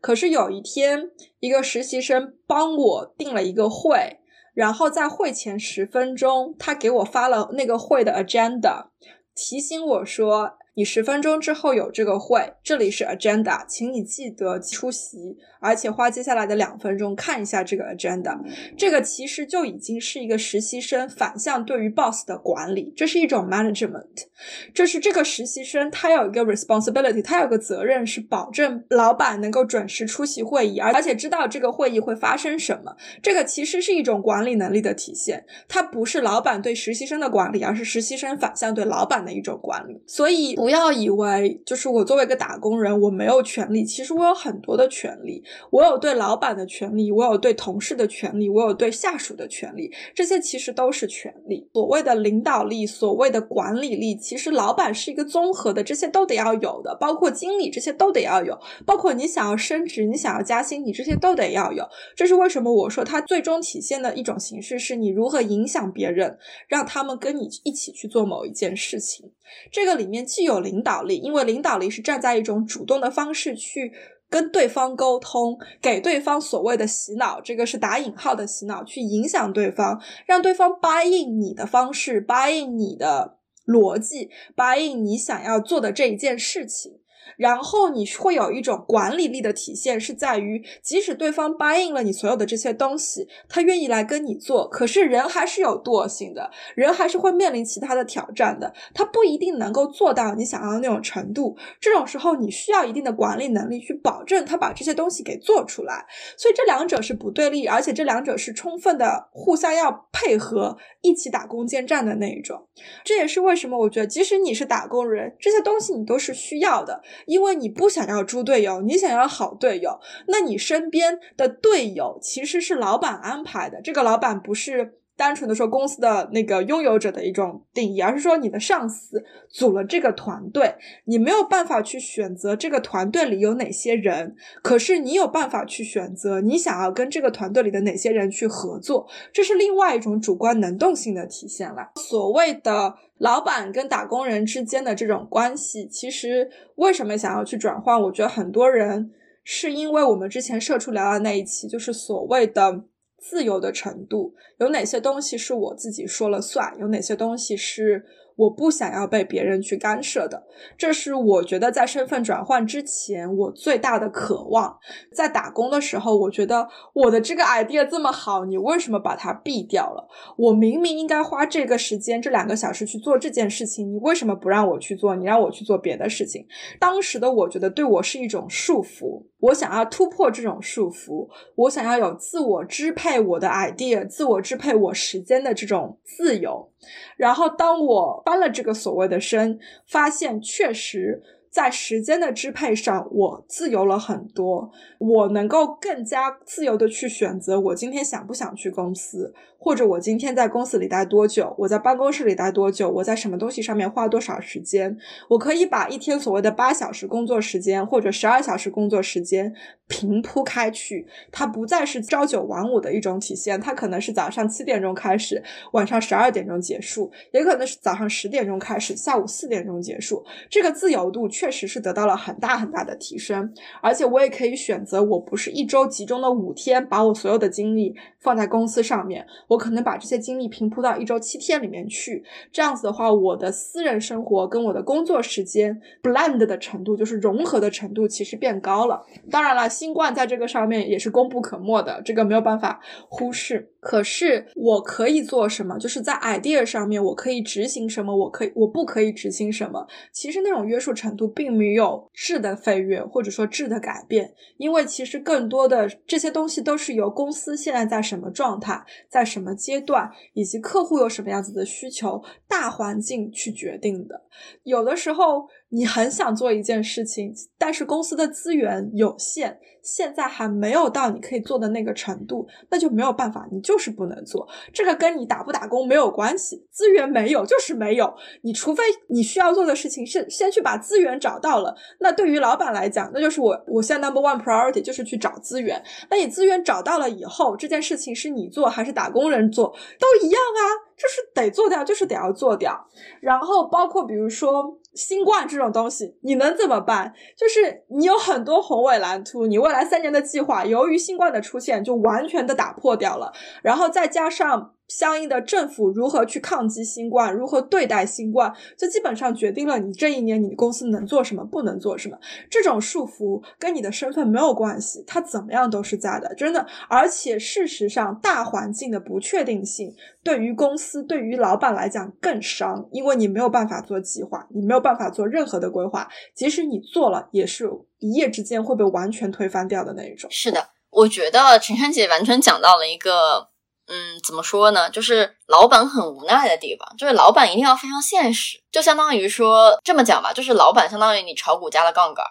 [0.00, 1.10] 可是有一天，
[1.40, 4.20] 一个实习生帮我订了一个会，
[4.54, 8.86] 然后在会前十分钟，他给我发了那个会的 agenda，
[9.34, 10.59] 提醒我说。
[10.80, 18.34] 你十分钟之后有这个会，这里是 agenda，请你记得出席，而且花接下来的两分钟看一下这个 agenda。
[18.78, 24.24] 这个其实就已经是一个实习生反向对于 boss 的管理，这是一种 management。
[24.72, 32.96] 这是这个实习生他有一个 responsibility，他有个责任是保证老板能够准时出席会议，而而且知道这个会议会发生什么。
[33.22, 40.02] 这个其实是一种管理能力的体现，它不是老板对实习生的管理，而是实习生反向对老板的一种管理。
[40.06, 40.69] 所以不。
[40.70, 43.84] 不要以为就是我作为一个打工人，我没有权利。
[43.84, 49.90] 其实我有很多的权利，我有对老板的权利，我有对同事的权利，我有对下属的权利。
[50.14, 51.68] 这些其实都是权利。
[51.72, 58.56] 所谓的领导力，所谓的管理力，其实老板是一个综合的，这些都得要有的，包括经理这些都得要有，
[58.86, 61.84] 包括你想要升职，你想要加薪，你这些都得要有。
[62.14, 69.32] 这是为什么我说它最终体现的一种形式是你如何影响别人，让他们跟你一起去做某一件事情。
[69.70, 73.92] 这个里面既有领导力，因为领导力是站在一种主动的方式去
[74.28, 86.99] 跟对方沟通，给对方所谓的洗脑，这个是打引号的洗脑，去影响对方，让对方答应你的方式，答应你的逻辑，答应你想要做的这一件事情。
[87.36, 101.56] 然后你会有一种管理力的体现，是在于即使对方答应了你所有的这些东西，他愿意来跟你做，可是人还是有惰性的，人还是会面临其他的挑战的，他不一定能够做到你想要的那种程度。
[101.80, 106.06] 这种时候，你需要一定的管理能力去保证他把这些东西给做出来。
[106.36, 112.66] 所以这两者是不对立，而且这两者是充分的互相要配合，一起打攻坚战的那一种。
[113.04, 117.02] 这也是为什么我觉得，即使你是打工人，这些东西你都是需要的。
[117.26, 119.98] 因为你不想要猪队友，你想要好队友，
[120.28, 123.80] 那你身边的队友其实是老板安排的。
[123.82, 130.74] 这个老板不是单纯的说公司的那个拥有者的一种定义，而是说你的上司组了这个团队，
[131.04, 141.90] 你没有办法去选择这个团队里有哪些人，可是你有办法去选择你想要跟这个团队里的哪些人去合作，这是另外一种主观能动性的体现了。
[141.96, 142.94] 所谓的。
[143.20, 148.00] 老板跟打工人之间的这种关系，其实为什么想要去转换？
[148.00, 149.10] 我觉得很多人
[149.44, 152.84] 是因为我们之前社畜聊的那一期，就是所谓的
[153.20, 158.06] 自由的程度，有哪些东西是我自己说了算，有哪些东西是。
[158.40, 160.42] 我不想要被别人去干涉的，
[160.78, 164.78] 这是我觉得在身份转换之前我最大的渴望。
[165.14, 170.08] 在打工的时候，我觉得我的这个 idea 这么好，你为什么把它毙掉了？
[170.38, 175.14] 我明明应该花这个时间，这两个小时去做这件事情，你为什么不让我去做？
[175.14, 176.46] 你让我去做别的事情？
[176.78, 179.22] 当时的我觉得对我是一种束缚。
[179.40, 186.70] 我想要突破这种束缚，我想要有自我支配我的 idea、自我支配我时间的这种自由。
[187.16, 191.22] 然后，当我翻了这个所谓的身，发现确实。
[191.50, 204.96] 在时间的支配上，我自由了很多，我能够更加自由的去选择我今天想不想去公司，或者我今天在公司里待多久，我在办公室里待多久，我在什么东西上面花多少时间，
[205.28, 209.54] 我可以把一天所谓的八小时工作时间或者十二小时工作时间
[209.86, 215.42] 平铺开去，它不再是朝九晚五的一种体现，它可能是早上七点钟开始，
[215.72, 221.30] 晚上十二点钟结束，也可能是早上十点钟开始，下午四点钟结束，这个自由度。
[221.30, 232.22] 确实是得到了很大很大的提升，而且我也可以选择，我不是一周集中的五天，把我所有的精力放在公司上面，我可能把这些精力平铺到一周七天里面去。
[232.52, 239.02] 这样子的话，我的私人生活跟我的工作时间 blend 的程度，就是融合的程度，其实变高了。
[239.30, 243.72] 当然了，新冠在这个上面也是功不可没的，这个没有办法忽视。
[243.80, 245.78] 可是我可以做什么？
[245.78, 248.14] 就是在 idea 上面，我可以执行什么？
[248.14, 249.86] 我可以，我不可以执行什么？
[250.12, 251.30] 其实那种约束程度。
[251.30, 264.24] 并没有质的飞跃，或者说质的改变，因为其实更多的这些东西都是由公司现在在什么状态，在什么阶段，以及客户有什么样子的需求，大环境去决定的。
[264.64, 265.48] 有的时候。
[265.70, 274.48] 你很想做一件事情，但是公司的资源有限，现在还没有到你可以做的那个程度，那就没有办法，你就是不能做。
[274.72, 278.12] 这个跟你打不打工没有关系，资源没有就是没有。
[278.42, 285.80] 你除非你需要做的事情是先去把资源找到了，那对于老板来讲，那就是我我现在 number one priority 就是去找资源。
[286.10, 290.90] 那你资源找到了以后，这件事情是你做还是打工人做都一样啊。
[291.00, 292.78] 就是得做掉，就是得要做掉。
[293.22, 297.14] 然后包括比如说新冠这种东西，你能怎么办？
[297.36, 303.32] 就是你有很多宏伟蓝图，你未来三年的计划，由于新冠的出现，就完全的打破掉了。
[303.62, 304.74] 然后再加上。
[304.90, 312.18] 相应的政府如何去抗击新冠，如何对待新冠，就基本上决定了你这一年你的公司能做什么，不能做什么。
[312.50, 316.66] 这种束缚跟你的身份没有关系，它怎么样都是在的，真的。
[316.88, 319.94] 而且事实上，大环境的不确定性
[320.24, 330.28] 对于公司、对于老板来讲更伤，因为你没有办法做计划，你没有办法做任何的规划，即使你做了，也是一夜之间会被完全推翻掉的那一种。
[330.32, 333.49] 是的，我觉得陈珊姐完全讲到了一个。
[333.92, 334.88] 嗯，怎么说呢？
[334.88, 342.24] 就是老板很无奈的地方，就是老板一定要非常现实，就相当于说这么讲吧，就是老板相当于你炒股加了杠杆，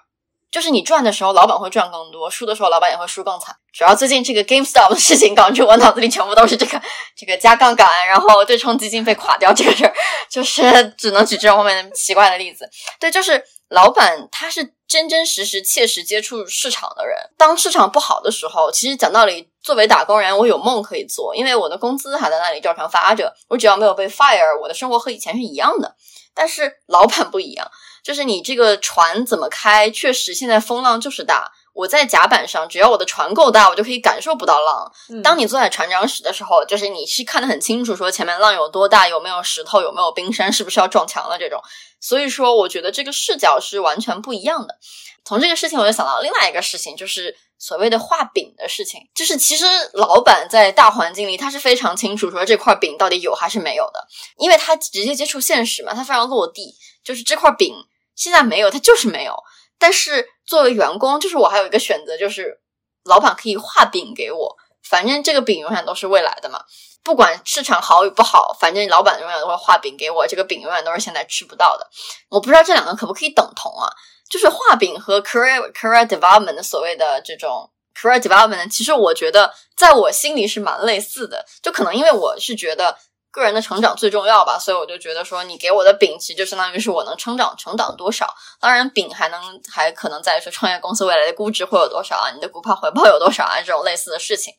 [0.49, 3.53] 就是你赚的时候，老板会赚更多；输的时候，老板也会输更惨。
[3.73, 6.81] 主要最近这个 GameStop 的事情，搞得我脑子里全部都是这个
[7.15, 9.93] 这个加杠杆，然后对冲基金被垮掉这个事儿，
[10.31, 12.69] 就是只能举这种后面奇怪的例子。
[12.99, 19.49] 对，就是老板他是真真实实、切实接触市场的人，当市场不好的时候，其实讲道理。
[19.69, 23.31] 作为打工人，我有梦可以做，因为我的工资还在那里照常发着。
[23.47, 25.95] 我只要没有被 fire，我的生活和以前是一样的。
[26.33, 27.69] 但是老板不一样，
[28.03, 31.51] 就是你这个船怎么开，确实现在风浪就是大。
[31.73, 34.91] 我在甲板上，只要我的船够大，我就可以感受不到浪。
[35.21, 41.61] 当你坐在船长室的时候，就是你是看得很清楚，说前面浪有多大，有没有石头，有没有冰山，是不是要撞墙了这种。
[42.01, 44.75] 所以说，我觉得这个视角是完全不一样的。
[45.23, 49.07] 从这个事情，我就想到另外一个事情，就是所谓的画饼的事情。
[49.13, 54.07] 就是其实老板在大环境里，他是非常清楚说这块饼到底有还是没有的，
[54.37, 56.73] 因为他直接接触现实嘛，他非常落地。
[57.03, 57.75] 就是这块饼
[58.15, 59.35] 现在没有，他就是没有。
[59.77, 62.59] 但是作为员工，就是我还有一个选择，就是
[63.05, 66.63] 老板可以画饼给我，反正这个饼永远都是未来的嘛。
[67.03, 71.89] 不管市场好与不好，反正老板永远都会画饼给我，这个饼永远都是现在吃不到的。
[72.29, 73.89] 我不知道这两个可不可以等同啊？
[74.29, 81.45] 就是画饼和 career career development 所谓的这种 career development，其实我觉得在我心里是蛮类似的。
[81.63, 82.95] 就可能因为我是觉得
[83.31, 88.31] 个人的成长最重要吧，所以我就觉得说你给我的饼，其实就相当于是我能成长成长多少。
[88.59, 94.53] 当然，饼还能还可能在说创业公司未来的估值会有多少啊，你的股票回报有多少啊，这种类似的事情。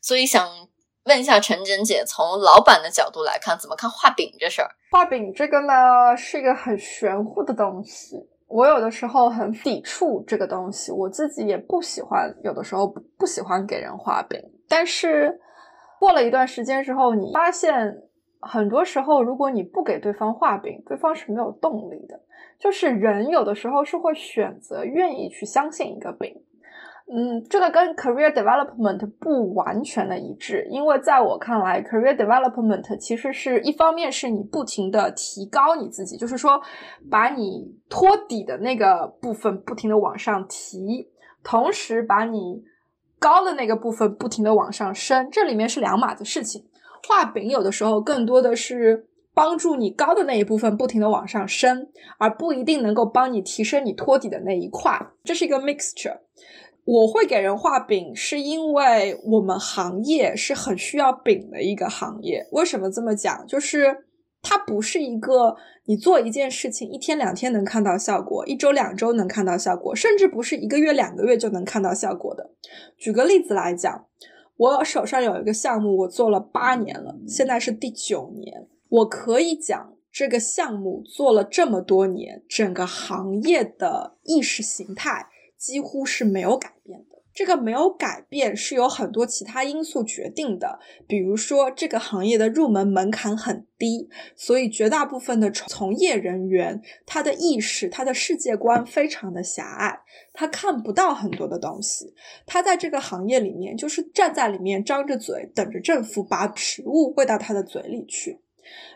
[0.00, 0.48] 所以想
[1.04, 4.68] 问一下陈真姐，从老板的角度来看，怎么看画饼这事儿？
[4.90, 8.16] 画饼这个呢，是一个很玄乎的东西。
[8.46, 14.40] 我有的时候很抵触这个东西，我自己也不喜欢，有的时候不不喜欢给人画饼。
[14.68, 15.40] 但是
[15.98, 17.96] 过了一段时间之后，你发现
[18.40, 22.20] 很多时候，如果你不给对方画饼，对方是没有动力的。
[22.58, 26.34] 就是人有的时候是会选择愿意去相信一个饼。
[27.12, 36.60] 嗯，这个跟 career development 不完全的一致，因为在我看来，career development 其实是一方面是你不停的提高你自己，就是说
[37.10, 41.08] 把你托底的那个部分不停的往上提，
[41.42, 42.62] 同时把你
[43.18, 46.64] 高的那个部分不停的往上升，这里面是两码子事情。
[47.08, 51.88] 画饼有的时候更多的是帮助你高的那一部分不停的往上升，
[52.18, 56.18] 而不一定能够帮你提升你托底的那一块，这是一个 mixture。
[56.84, 62.46] 我会给人画饼，是因为我们行业是很需要饼的一个行业。
[62.52, 63.46] 为什么这么讲？
[63.46, 64.04] 就是
[64.42, 65.54] 它不是一个
[65.84, 72.50] 你做一件事情一天两天能看到效果，一周两周能看到效果，甚至不是一个月两个月就能看到效果的。
[72.96, 74.06] 举个例子来讲，
[74.56, 85.26] 我手上有一个项目，我做了八年了，现在是第九年，我可以讲这个项目做了这么多年，整个行业的意识形态。
[85.60, 87.20] 几乎是没有改变的。
[87.32, 100.00] 这个没有改变是有很多其他因素决定的，比如说这个行业的入门门槛很低，所以绝大部分的从业人员他的意识、他的世界观非常的狭隘，
[100.32, 102.12] 他看不到很多的东西。
[102.46, 108.40] 他在这个行业里面就是站在里面张着嘴，等着政府把食物喂到他的嘴里去。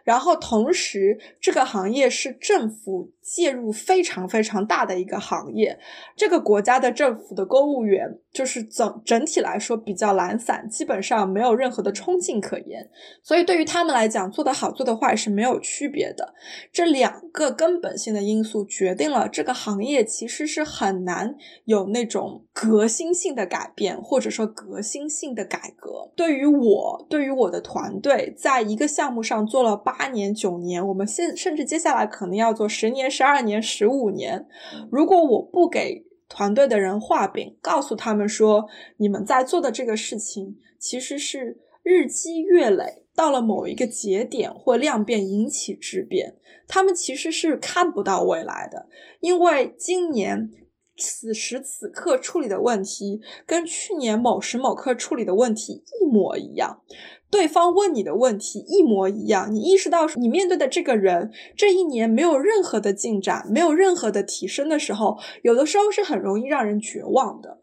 [0.02, 5.76] 然后同时，这个行业是政府介入非常非常大的一个行业。
[6.14, 12.88] 这个国家的政府的公务员就是整整体来说比较懒散，基本上没有任何的冲劲可言。
[13.22, 16.34] 所以对于他们来讲，做得好做得坏是没有区别的。
[16.70, 21.34] 这两个根本性的因素决定了这个行业其实是很难
[21.64, 26.12] 有那种革新性的改变，或者说革新性的改革。
[26.14, 30.04] 对于我，对于我的团队，在一个项目上做了八。
[30.04, 34.46] 年九年，我们现甚至接下来可能要做十年、十二年、十五年。
[34.90, 38.66] 如果我不给团队的人画饼，告诉他们说，
[38.96, 46.34] 你们在做的这个事情其实是日积月累，到了某一个节点或量变引起质变，
[46.66, 48.88] 他们其实是看不到未来的。
[49.20, 50.50] 因为今年
[50.96, 56.80] 此时此刻处理的问题，跟去年某时某刻处理的问题一模一样。
[57.30, 67.58] 对方问你的问题一模一样，你意识到你面对的这个人这一年没有任何的进展，没有任何的提升的时候，有的时候是很容易让人绝望的。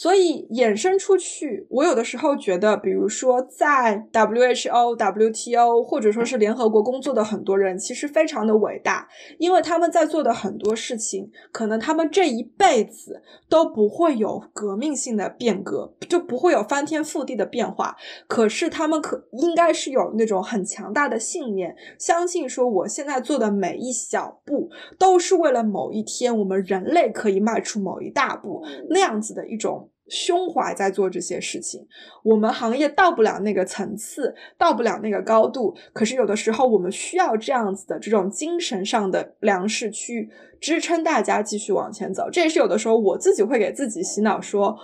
[0.00, 9.08] 所以衍生出去，我有的时候觉得，比如说在 WHO、WTO 或者说是联合国工作的很多人，其实非常的伟大，
[9.38, 17.96] 因为他们在做的很多事情，可能他们这一辈子都不会有革命性的变革，就不会有翻天覆地的变化。
[18.28, 29.87] 可是他们可应该是有那种很强大的信念，相信说我现在做的每一小步都是为了某一天我们人类可以迈出某一大步那样子的一种。
[30.08, 31.86] 胸怀在做这些事情，
[32.22, 35.76] 我们行业到不了那个层次，到不了那个高度。
[35.92, 40.30] 可是有的时候，我们需要这样子的这种精神上的粮食去
[40.60, 42.30] 支撑大家继续往前走。
[42.30, 44.78] 这也是有的时候我自己会给自己洗脑说，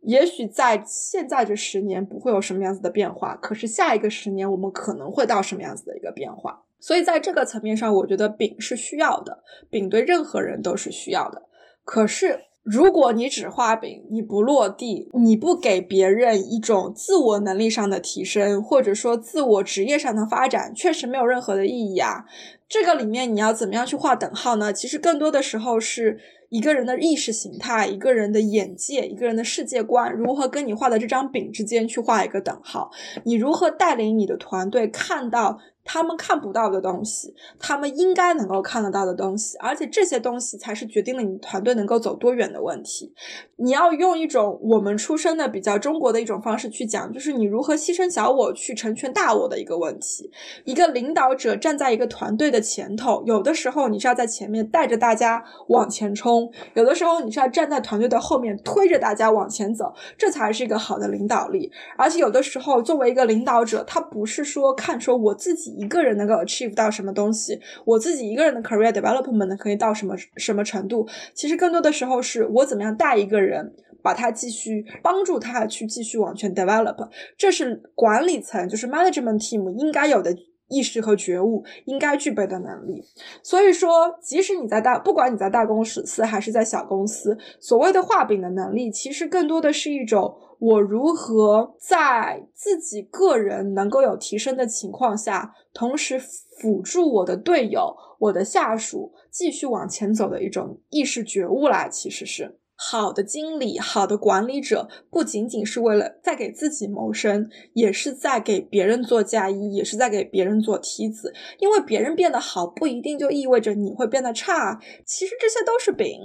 [0.00, 6.64] 也许在现在这十年不会有什么样子的变化，可是下一个十年我们可能会到什么样子的一个变化。
[6.80, 11.42] 所以在这个层面上，我觉得饼是需要的，饼对任何人都是需要的。
[11.84, 12.45] 可是。
[12.66, 22.24] 如果你只画饼，你不落地，你不给别人一种自我能力上的提升，或者说自我职业上的发展，确实没有任何的意义啊。
[22.68, 24.72] 这个里面你要怎么样去画等号呢？
[24.72, 26.18] 其实更多的时候是
[26.48, 32.90] 一个人的意识形态、一个人的眼界、一个人的世界观，如何跟你画的这张饼之间去画一个等号？
[33.24, 35.58] 你如何带领你的团队看到？
[35.88, 43.14] 他们看不到的东西，他们应该能够看得到的东西，而且这些东西才是决定了你团队能够走多远的问题。
[43.54, 50.28] 你要用一种我们出生的比较中国的一种方式去讲，就是你如何牺牲小我去成全大我的一个问题。
[50.64, 61.70] 一个领导者站在一个团队的前头，有的时候你是要在前面带着大家往前冲，有的时候你是要站在团队的后面推着大家往前走，这才是一个好的领导力。
[61.96, 65.66] 而且有的时候，作为一个领导者，他不是说看说我自己。
[65.76, 71.06] 一个人能够 achieve 到什么东西，我自己一个人的 career development 可以到什么什么程度？
[71.34, 80.34] 其实更多的时候是我怎么样带一个人，把他继续帮助他去继续往前 develop，这是管理层就是 management team 应该有的
[80.68, 83.04] 意识和觉悟，应该具备的能力。
[83.42, 90.36] 所以说，即使你在大，不管你在大公司还是在小公司，所谓的画饼的能力，其实更多的是一种。
[90.58, 102.58] 我如何在自己个人能够有提升的情况下，同时辅助我的队友、我的下属继续往前走的一种意识觉悟来，其实是。
[102.78, 111.32] 好的经理、好的管理者，不仅仅是为了在给自己谋生，也是在给别人做嫁衣，也是在给别人做梯子。
[111.58, 114.78] 因为别人变得好，不一定就意味着你会变得差。
[115.06, 116.20] 其实这些都是饼，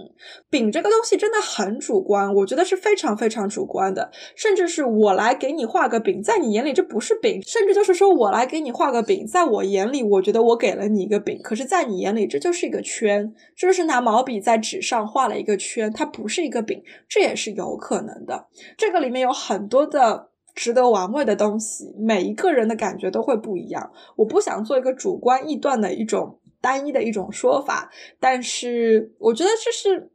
[0.50, 4.12] 饼这个东西真的很主观，我觉得是非常非常主观的。
[4.36, 16.41] 甚至是我来给你画个饼，在你眼里这不是饼，甚至就是说我来给你画个饼，在我眼里，我觉得我给了你一个饼，可是在你眼里这就是一个圈，就是拿毛笔在纸上画了一个圈，它不是。
[16.44, 18.48] 一个饼，这也是有可能的。
[18.78, 23.92] 这个里面有很多的值得玩味的东西，每一个人的感觉都会不一样。
[24.16, 27.90] 我不想做一个主观臆断的一种单一的一种说法，
[28.20, 30.12] 但是我觉得这是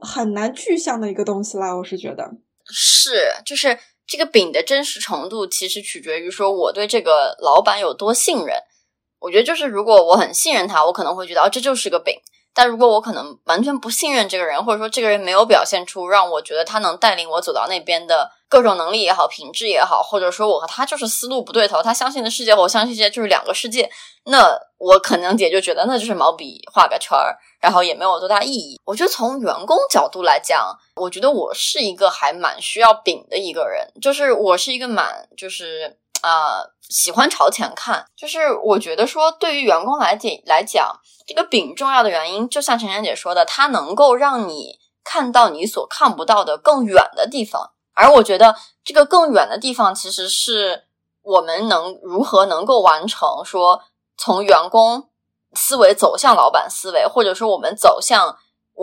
[0.00, 1.74] 很难具象的一个东西啦。
[1.76, 2.32] 我是觉得
[2.66, 3.12] 是，
[3.44, 8.56] 就是这个饼的真实程度，其实取决于说我对这个老板有多信任。
[9.20, 12.14] 我觉得就是如果我很信任他，我可能会觉得哦，这就是个饼。
[12.54, 23.90] 但如果我可能完全不信任这个人，或者说这个人没有表现出让我觉得他能带领我走到那边的各种能力也好、品质也好，或者说我和他就是思路不对头，他相信的世界和我相信世界就是两个世界，
[24.24, 28.78] 那我可能也就觉得那就是毛笔画个圈儿，然后也没有多大意义。
[28.84, 36.60] 我觉得从员工角度来讲，我觉得我是一个还蛮需要饼的一个人，就是我是一个蛮就是啊
[36.92, 41.00] 喜欢朝前看，就是我觉得说对于员工来讲来讲。
[41.24, 47.70] 这个饼重要的原因，就像陈晨姐说的，它能够让你看到你所看不到的更远的地方。
[47.94, 50.88] 而我觉得，这个更远的地方，其实是
[51.22, 53.82] 我们能如何能够完成，说
[54.16, 55.10] 从员工
[55.54, 58.36] 思维走向老板思维，或者说我们走向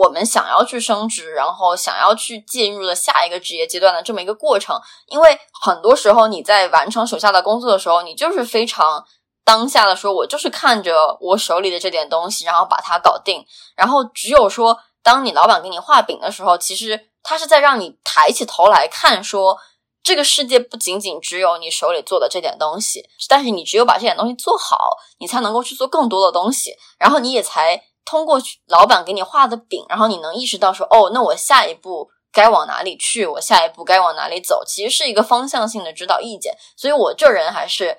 [0.04, 4.80] 我们想要去升职，然后想要去进入的下一个职业阶段的这么一个过程。
[5.06, 9.04] 因为很多时候你在完成手下的工作的时候，你就是非常。
[9.42, 13.44] 当下的说，我就是看着我手里的这点东西，然后把它搞定。
[13.74, 19.58] 然后只有说，当你老板给你画饼的时候，其实他是在让你抬起头来看，说
[20.04, 26.76] 这个世界不仅仅只有你手里做的这点东西，但是你只有把这点东西做好，你才能够去做更多的东西。
[26.96, 33.24] 然后你也才通过老板给你画的饼，然后你能意识到说，哦，那我下一步该往哪里去？
[33.24, 34.64] 我下一步该往哪里走？
[34.66, 36.56] 其实是一个方向性的指导意见。
[36.76, 37.96] 所以我这人还是。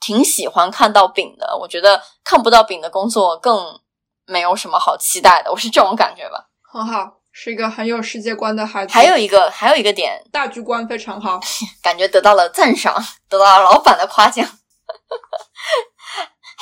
[0.00, 3.80] 挺喜欢看到饼的，我觉得看不到饼的工作更
[4.26, 6.50] 没有什么好期待的，我是这种感觉吧。
[6.60, 8.92] 很好，是一个很有世界观的孩子。
[8.92, 11.40] 还有一个，还有一个点，大局观非常好，
[11.80, 12.94] 感觉得到了赞赏，
[13.30, 14.46] 得到了老板的夸奖。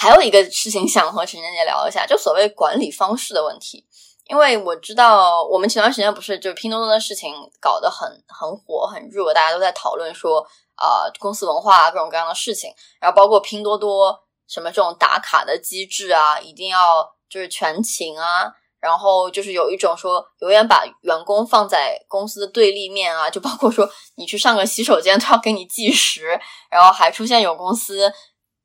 [0.03, 3.87] 还有一个事情想和陈姐姐聊一下，就所谓管理方式的问题，
[4.29, 10.45] 因为我知道我们前段时间不是就是拼多多的事情搞得很很火很热，大家都在讨论说。
[10.75, 14.19] 啊，公司文化各种各样的事情，然后包括拼多多
[14.49, 18.51] 什么这种打卡的机制啊，一定要就是全勤啊，
[18.81, 28.13] 然后就是有一种说永远把员工放在公司的对立面啊，就包括说你去上个洗手间都要给你计时，然后还出现有公司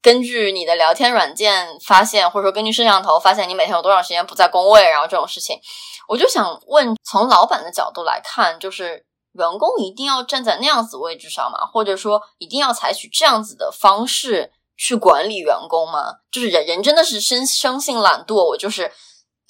[0.07, 5.59] 根据你的聊天软件发现，或者说根据摄像头发现你每天有多少时间不在工位，然后这种事情，
[6.07, 9.03] 我就想问，从老板的角度来看，就是。
[9.33, 11.63] 员工一定要站在那样子位置上吗？
[11.63, 16.15] 或者说一定要采取这样子的方式去管理员工吗？
[16.31, 18.91] 就是人人真的是生生性懒惰，我就是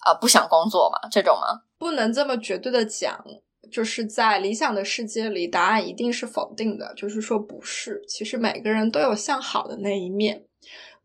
[0.03, 1.61] 啊不想工作嘛，这种吗？
[1.77, 3.23] 不能这么绝对的讲，
[3.71, 8.03] 就是在理想的世界里，答案一定是否定的，就是说不是。
[8.09, 10.46] 其实每个人都有向好的那一面，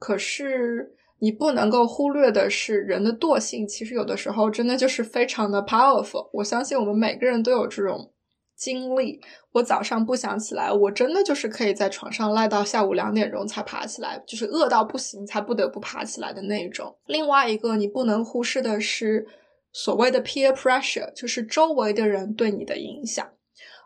[0.02, 0.96] 可是。
[1.24, 6.28] 你不能够忽略的是，人的惰性其实有的时候真的就是非常的 powerful。
[6.32, 8.12] 我相信我们每个人都有这种
[8.56, 9.20] 经历。
[9.52, 16.92] 我早上不想起来，我真的就是可以在床上赖到下午两点钟才爬起来，就是饿到不行才不得不爬起来的那种。
[17.06, 19.24] 另外一个你不能忽视的是
[19.72, 23.24] 所谓的 peer pressure，就是周围的人对你的影响。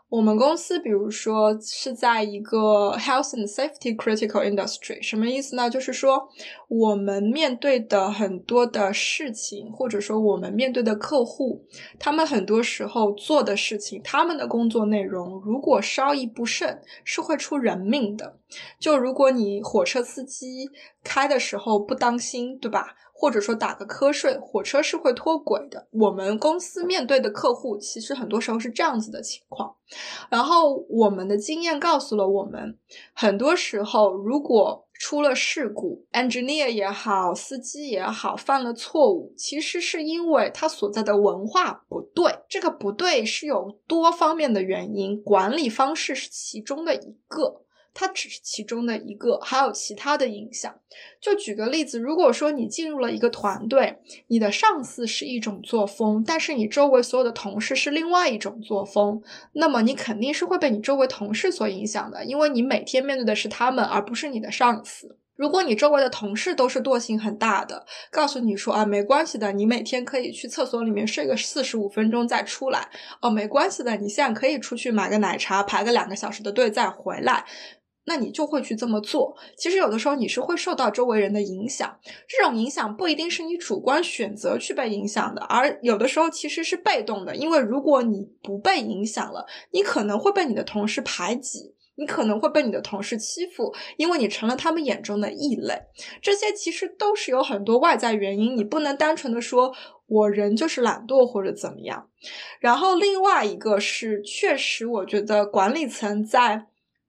[0.09, 5.69] 我们公司，比如说是在一个 health and safety critical industry，什么意思呢？
[5.69, 6.29] 就是说，
[6.69, 11.65] 我们面对的很多的事情，或者说我们面对的客户，
[11.99, 18.37] 他们很多时候做的事情，他们的工作内容，如果稍一不慎，是会出人命的。
[18.79, 20.69] 就如果你火车司机
[21.03, 22.95] 开的时候不当心，对吧？
[23.19, 25.87] 或者说打个瞌睡，火车是会脱轨的。
[25.89, 29.75] 我们公司面对的客户其实很多时候是这样子的情况。
[30.29, 32.77] 然后我们的经验告诉了我们，
[33.13, 42.39] 很多时候如果出了事故，engineer 也好，司机也好，犯了错误，其实是因为他所在的文化不对。
[42.47, 47.63] 这个不对是有多方面的原因，管理方式是其中的一个。
[47.99, 50.71] 它只是其中的一个，还有其他的影响。
[51.19, 53.97] 就举个例子，如果说你进入了一个团队，
[54.27, 65.17] 你的上司是一种作风，但是你周围所有的同事是另外一种作风，那么你肯定是会被你周围同事所影响的，因为你每天面对的是他们，而不是你的上司。
[65.35, 72.89] 如果你周围的同事都是惰性很大的，告诉你说啊，没关系的，你每天可以去厕所里面睡个四十五分钟再出来，
[73.21, 77.45] 哦，没关系的，你现在可以出去买个奶茶，排个两个小时的队再回来。
[78.07, 79.35] 那你就会去这么做。
[79.57, 87.35] 其实有的时候你是会受到周围人的影响，这种影响不一定是你主观选择去被影响的，而有的时候其实是被动的。
[87.35, 95.77] 因为如果你不被影响了，你可能会被你的同事排挤，你可能会被你的同事欺负，因为你成了他们眼中的异类。
[96.21, 99.73] 这些其实都是有很多外在原因，你不能单纯的说
[100.07, 102.07] 我人就是懒惰或者怎么样。
[102.61, 106.67] 然后另外一个是，确实我觉得管理层在。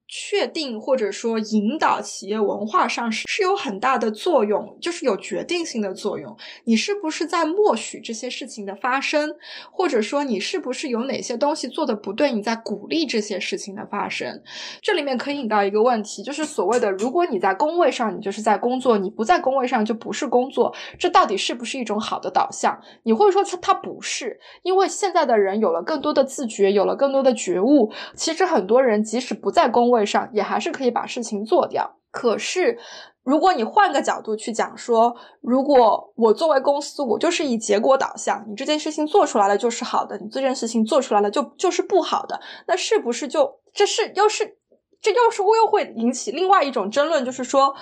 [0.09, 6.35] 确定或者说引导企业文化上是是有很大的作用，就是有决定性的作用。
[6.63, 9.35] 你是不是在默许这些事情的发生，
[9.71, 14.41] 或者说你是不是有哪些东西做的不对，你在鼓励这些事情的发生？
[14.81, 20.73] 这里面可以引到一个问题，就是所谓的如果你在工位上，你就是在工作；你不在工位上，就不是工作。
[20.97, 22.75] 这到底是不是一种好的导向？
[23.03, 27.91] 你会说它它不是，因为现在的人有了更多的自觉，有了更多的觉悟。
[28.15, 29.98] 其实很多人即使不在工位。
[29.99, 31.97] 会上也还是可以把事情做掉。
[32.11, 32.79] 可是，
[33.23, 44.57] 如果你换个角度去讲，说如果我作为公司，我就是以结果导向，你这件事情做出来了就是好的，你这件事情做出来了就就是不好的，那是不是就这是又是
[45.01, 47.23] 这又是又会引起另外一种争论？
[47.23, 47.75] 就是说，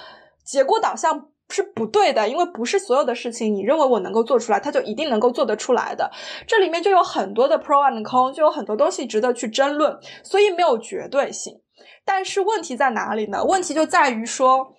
[0.44, 6.12] 结果导向是不对的，因为不是所有的事情你认为我能够做出来，它就一定能够做得出来的。
[6.46, 11.62] 这里面就有很多的 pro and con，就有很多东西值得去争论，所以没有绝对性。
[12.08, 13.44] 但是问题在哪里呢？
[13.44, 14.74] 问题就在于说，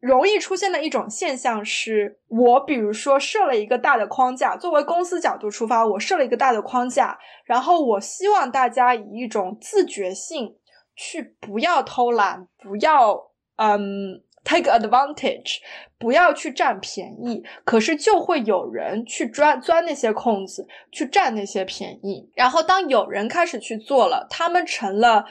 [0.00, 10.56] 容易出现的一种现象是，我比如说设了一个大的框架，作为公司角度出发，我设了一个大的框架，然后我希望大家以一种自觉性
[10.96, 15.58] 去不要偷懒，不要嗯 take advantage，
[15.98, 17.44] 不要去占便宜。
[17.64, 22.30] 可是就会有人去钻钻那些空子，去占那些便宜。
[22.34, 25.26] 然后当有人开始去做了，他们成了。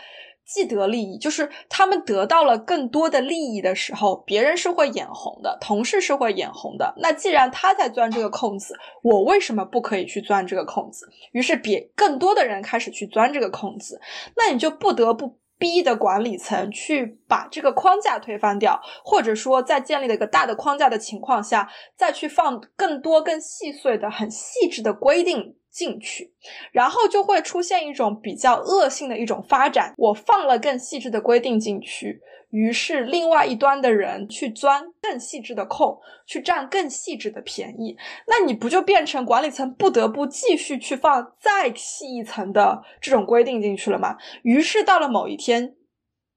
[0.46, 6.94] 既得利益就是他们得到了更多的利益的时候，别人是会眼红的，同事是会眼红的。
[6.98, 11.08] 那既然他在钻这个空子，我为什么不可以去钻这个空子？
[11.32, 14.00] 于是别更多的人开始去钻这个空子，
[14.36, 25.56] 那你就不得不逼的管理层去把这个框架推翻掉，或者说在建立了一个大的框架的情况下，再去放更多更细碎的、很细致的规定。
[25.74, 26.32] 进去，
[26.72, 29.92] 然后就会出现一种比较恶性的一种发展。
[29.98, 32.22] 我放了更细致的规定进去，
[32.52, 37.98] 于是另外一端的人去钻更细致的空，去占更细致的便宜。
[38.28, 44.16] 那你不就变成管理层不得不继续去放再细一层的这种规定进去了吗？
[44.44, 45.74] 于是到了某一天，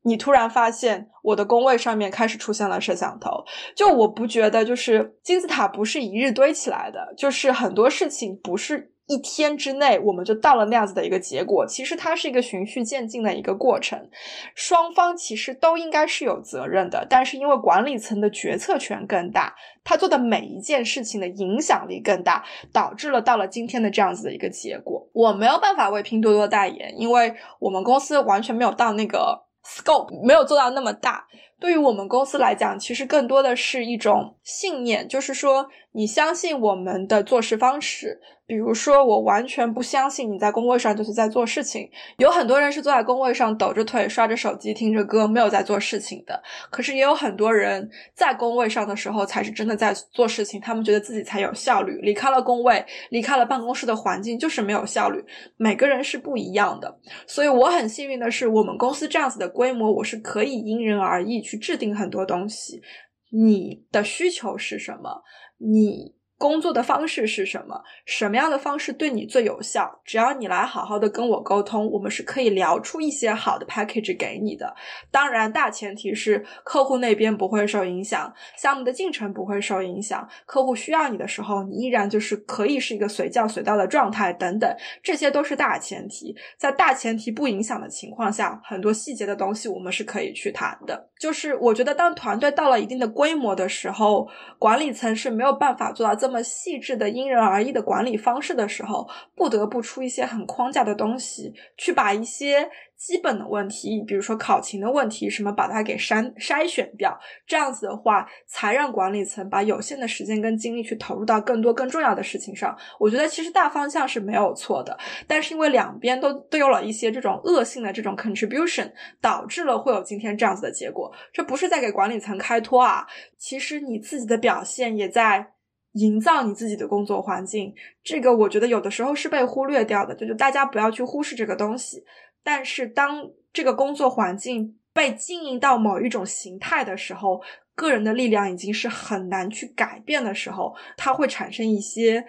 [0.05, 3.45] 你突然发现我的工位上面开始出现了摄像头。
[3.75, 8.95] 就我不觉得，就是金字塔不是一日堆起来的，就是很多事情不是。
[9.07, 11.65] 一天之内，我们就到了那样子的一个结果。
[11.67, 14.09] 其实它是一个循序渐进的一个过程，
[14.55, 17.07] 双方其实都应该是有责任的。
[17.09, 19.55] 但是因为管理层的决策权更大，
[19.85, 25.09] 他做的每一件事情的影响力更大，导致了到了今天的这样子的一个结果。
[25.13, 31.27] 我没有办法为拼多多代言，因为我们公司完全没有到那个 scope，没有做到那么大。
[31.67, 38.21] 对于我们公司来讲，其实更多的是一种信念，就是说你相信我们的做事方式。
[38.49, 41.91] 比如说，我完全不相信你在工位上就是在做事情。
[42.19, 46.41] 有很多人是坐在工位上抖着腿刷着手机听着歌，没有在做事情的。
[46.71, 51.99] 可是也有很多人在工位上的时候才是真的在做事情，他们觉得自己才有效率。
[52.03, 55.21] 离开了工位，离开了办公室的环境，就是没有效率。
[55.57, 62.83] 每个人是不一样的，所以我很幸运的是，我们公司这样子的规模，我是可以因人而异去制定很多东西。
[63.31, 65.23] 你的需求是什么？
[65.59, 66.16] 你。
[66.39, 67.83] 工作的方式是什么？
[68.05, 70.01] 什么样的方式对你最有效？
[70.05, 74.75] 只要你来好好的跟我沟通，我们是可以聊出一些好的 package 给你的。
[75.11, 86.37] 当然，大前提是客户那边不会受影响，项目的进程不会受影响，客户需要你的时候，你依然就是可以是一个随叫随到的状态等等，这些都是大前提。
[86.59, 91.09] 在大前提不影响的情况下，很多细节的东西我们是可以去谈的。
[91.19, 102.69] 就是我觉得，当团队到了一定的规模的时候，管理层是没有办法做到这这么细致的、因人而异的管理方式的时候，不得不出一些很框架的东西，去把一些。
[102.97, 107.15] 基本的问题，比如说考勤的问题，什么把它给筛筛选掉，
[107.47, 112.75] 这样子的话，才让管理层把有限的时间跟精力去投入到更多更重要的事情上。
[112.99, 114.97] 我觉得其实大方向是没有错的，
[115.27, 118.91] 但是因为两边都都有了一些这种恶性的这种 contribution，
[119.21, 121.13] 导致了会有今天这样子的结果。
[121.35, 125.53] 这不是在给管理层开脱啊，其实你自己的表现也在
[125.97, 127.75] 营造你自己的工作环境。
[128.03, 132.05] 这个我觉得有的时候是被忽略掉的，就是大家不要去忽视这个东西。
[132.43, 137.41] 但是，当这个工作环境被经营到某一种形态的时候，
[137.75, 142.25] 个人的力量已经是很难去改变的时候，它会产生一些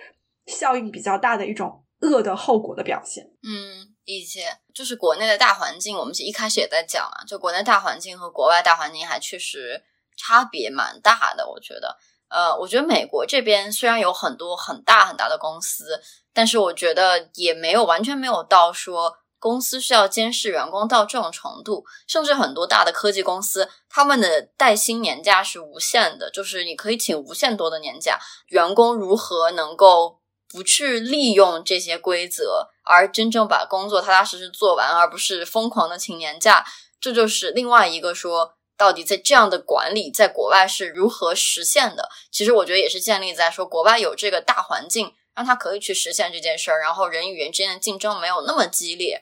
[0.48, 3.30] 效应比较大的一种恶的后果的表现。
[3.44, 4.58] 嗯，理解。
[4.74, 9.84] 就是国内的大环境，我们一开始也在讲啊，就国内大环境和国外大环境还确实
[10.16, 11.48] 差别蛮大的。
[11.48, 11.96] 我觉得，
[12.30, 16.02] 呃，我觉得美国这边虽然有很多很大很大的公司，
[16.34, 19.18] 但是我觉得也没有完全没有到说。
[19.40, 28.18] 公司需要监视员工到这种程度，甚至很多大的科技公司，他们的带薪年假是无限的，就是你可以请无限多的年假。
[28.48, 36.66] 员工如何能够不去利用这些规则，而真正把工作踏踏实实做完，而不是疯狂的请年假？
[37.00, 42.10] 这就是另外一个说，到底在这样的管理在国外是如何实现的？
[42.32, 45.14] 其实我觉得也是建立在说国外有这个大环境。
[45.38, 49.22] 让他可以去实现这件事儿，然后人与人之间的竞争没有那么激烈，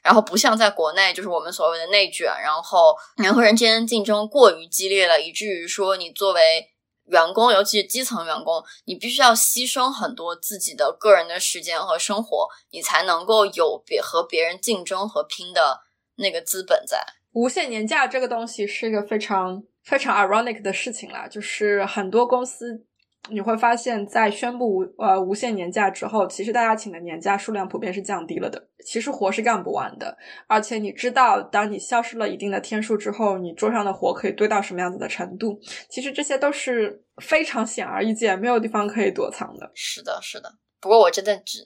[0.00, 6.68] 然后不像在国内，就是我们所谓的内卷，然后人和人之间竞争过于激烈了，以至于说你作为
[7.06, 15.80] 员工，尤其是基层员工，你必须要牺牲很多自己的个人的时间和生活，你才能够有别和别人竞争和拼的
[16.18, 17.04] 那个资本在。
[17.36, 22.86] 无限年假这个东西是一个非常非常 ironic 的事情啦，就是很多公司。
[23.28, 28.68] 你会发现在宣布无呃无限年假之后，其实大家请的年假数量普遍是降低了的。
[28.86, 35.60] 其实活是干不完的，而且你知道，当你消失了一定的天数之后，你桌上的活可以堆到什么样子的程度？
[35.90, 39.70] 其实这些都是非常显而易见，没有地方可以躲藏的。
[39.74, 40.54] 是的，是的。
[40.80, 41.58] 不过我真的只……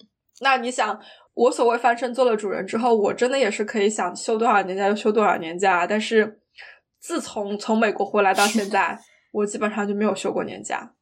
[0.43, 0.99] 那你想，
[1.35, 5.87] 我所谓翻身做了主人之后，我真的也是可以想休多少年假就休多少年假。
[5.87, 6.41] 但是
[6.99, 8.99] 自从从美国回来到现在，
[9.33, 10.93] 我基本上就没有休过年假。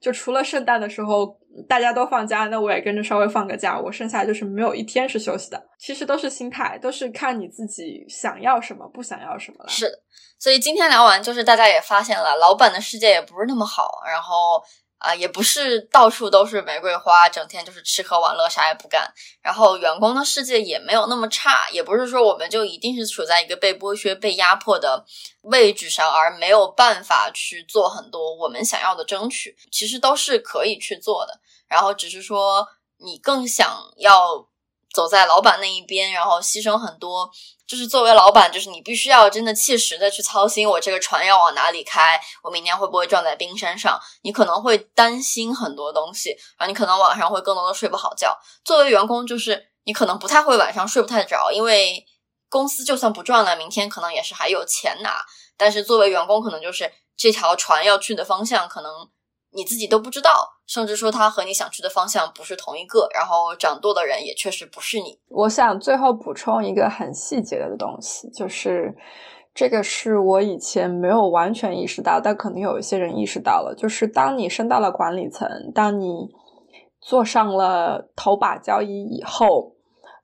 [0.00, 1.36] 就除了圣诞的时候
[1.68, 3.76] 大家都放假，那我也跟着稍微放个假。
[3.80, 5.60] 我剩下就是没有一天是休息的。
[5.78, 9.68] 其实都是心态，都是看你自己想要什么，不想要什么了。
[9.68, 9.98] 是的，
[10.38, 13.88] 所以今天聊完，就是大家也发现了，老板的世界也不是那么好。
[14.06, 14.62] 然后。
[14.98, 19.12] 啊，也不是到处都是玫瑰花，整天就是吃喝玩乐，啥也不干。
[19.40, 25.04] 然后员工的世界也没有那么差，也不是说我们就一定是处在一个被剥削、被压迫的
[25.42, 29.56] 位置上，而没有办法去做很多我们想要的争取。
[29.70, 32.66] 其实都是可以去做的，然后只是说
[32.96, 34.47] 你更想要
[34.92, 37.30] 走在老板那一边，然后牺牲很多。
[37.66, 44.00] 就是作为老板，就是你必须要真的切实的去操心，我这个船要往哪里开，我明天会不会撞在冰山上？
[44.22, 48.34] 你可能会担心很多东西，然后你可能晚上会更多的睡不好觉。
[48.64, 52.06] 作为员工，就是你可能不太会晚上睡不太着，因为
[52.48, 55.22] 公司就算不赚了，明天可能也是还有钱拿。
[55.58, 59.10] 但是作为员工，可能就是这条船要去的方向，可能。
[59.52, 60.30] 你自己都不知道，
[60.66, 65.18] 甚至说他和你想去的方向不是同一个，然后掌舵的人也确实不是你。
[65.28, 68.94] 我想最后补充一个很细节的东西，就是
[69.54, 76.28] 这个是我以前没有完全意识到，但可能有一些人意识到了，就是当你升到了管理层，当你
[77.00, 79.74] 坐上了头把交椅以后，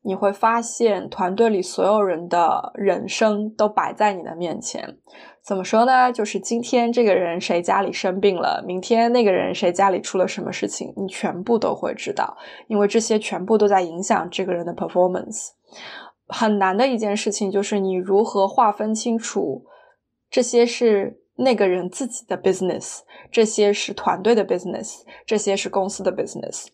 [0.03, 4.99] 你会发现团队里所有人的人生都摆在你的面前。
[5.47, 6.11] 怎么说呢？
[6.11, 12.35] 就是今天这个人谁家里生病了，明天那个人谁家里出了什么事情，你全部都会知道，
[12.66, 15.49] 因为这些全部都在影响这个人的 performance。
[16.29, 19.66] 很难的一件事情就是你如何划分清楚，
[20.31, 23.01] 这些是那个人自己的 business，
[23.31, 26.69] 这些是团队的 business，这些是公司的 business。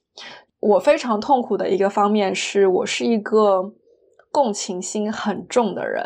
[0.60, 3.72] 我非常痛苦的一个方面是我是一个
[4.30, 6.05] 共情心很重的人。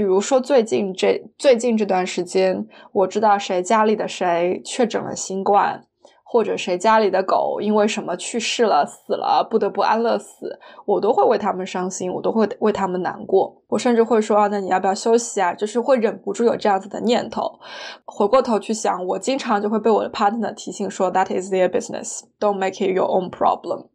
[0.00, 5.84] 比如说，最近这最近这段时间，我知道谁家里的谁确诊了新冠。
[6.32, 13.60] 或者谁家里的狗因为什么去世了、死了，不得不安乐死，我都会为他们伤心，我都会为他们难过。
[13.66, 17.58] 我甚至会说：“，那你要不要休息啊？”就是会忍不住有这样子的念头。
[18.04, 22.20] 回过头去想，我经常就会被我的 partner 提醒说：“That is their business.
[22.38, 23.86] Don't make it your own problem。”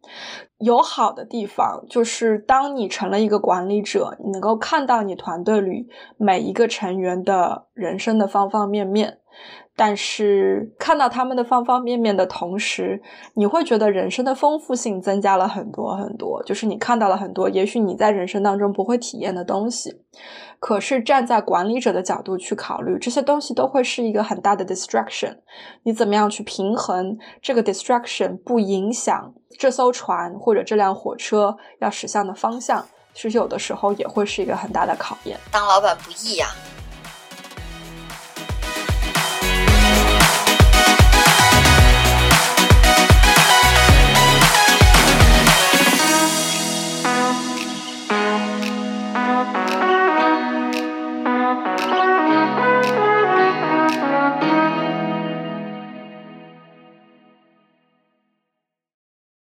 [0.59, 5.87] 有好的地方就是，当你成了一个管理者，你能够看到你团队里
[6.17, 9.19] 每一个成员的人生的方方面面。
[9.77, 13.01] 但是看到他们的方方面面的同时，
[13.33, 16.41] 你会觉得人生的丰富性增加了很多很多。
[16.43, 20.01] 就是你看到了很多，也许你在人生当中不会体验的东西。
[20.59, 25.35] 可是站在管理者的角度去考虑，这些东西都会是一个很大的 distraction。
[25.83, 32.85] 你怎么样去平衡这个 distraction，不影响这艘船或者这辆火车要驶向的方向？
[33.13, 35.37] 其实有的时候也会是一个很大的考验。
[35.51, 36.47] 当老板不易呀。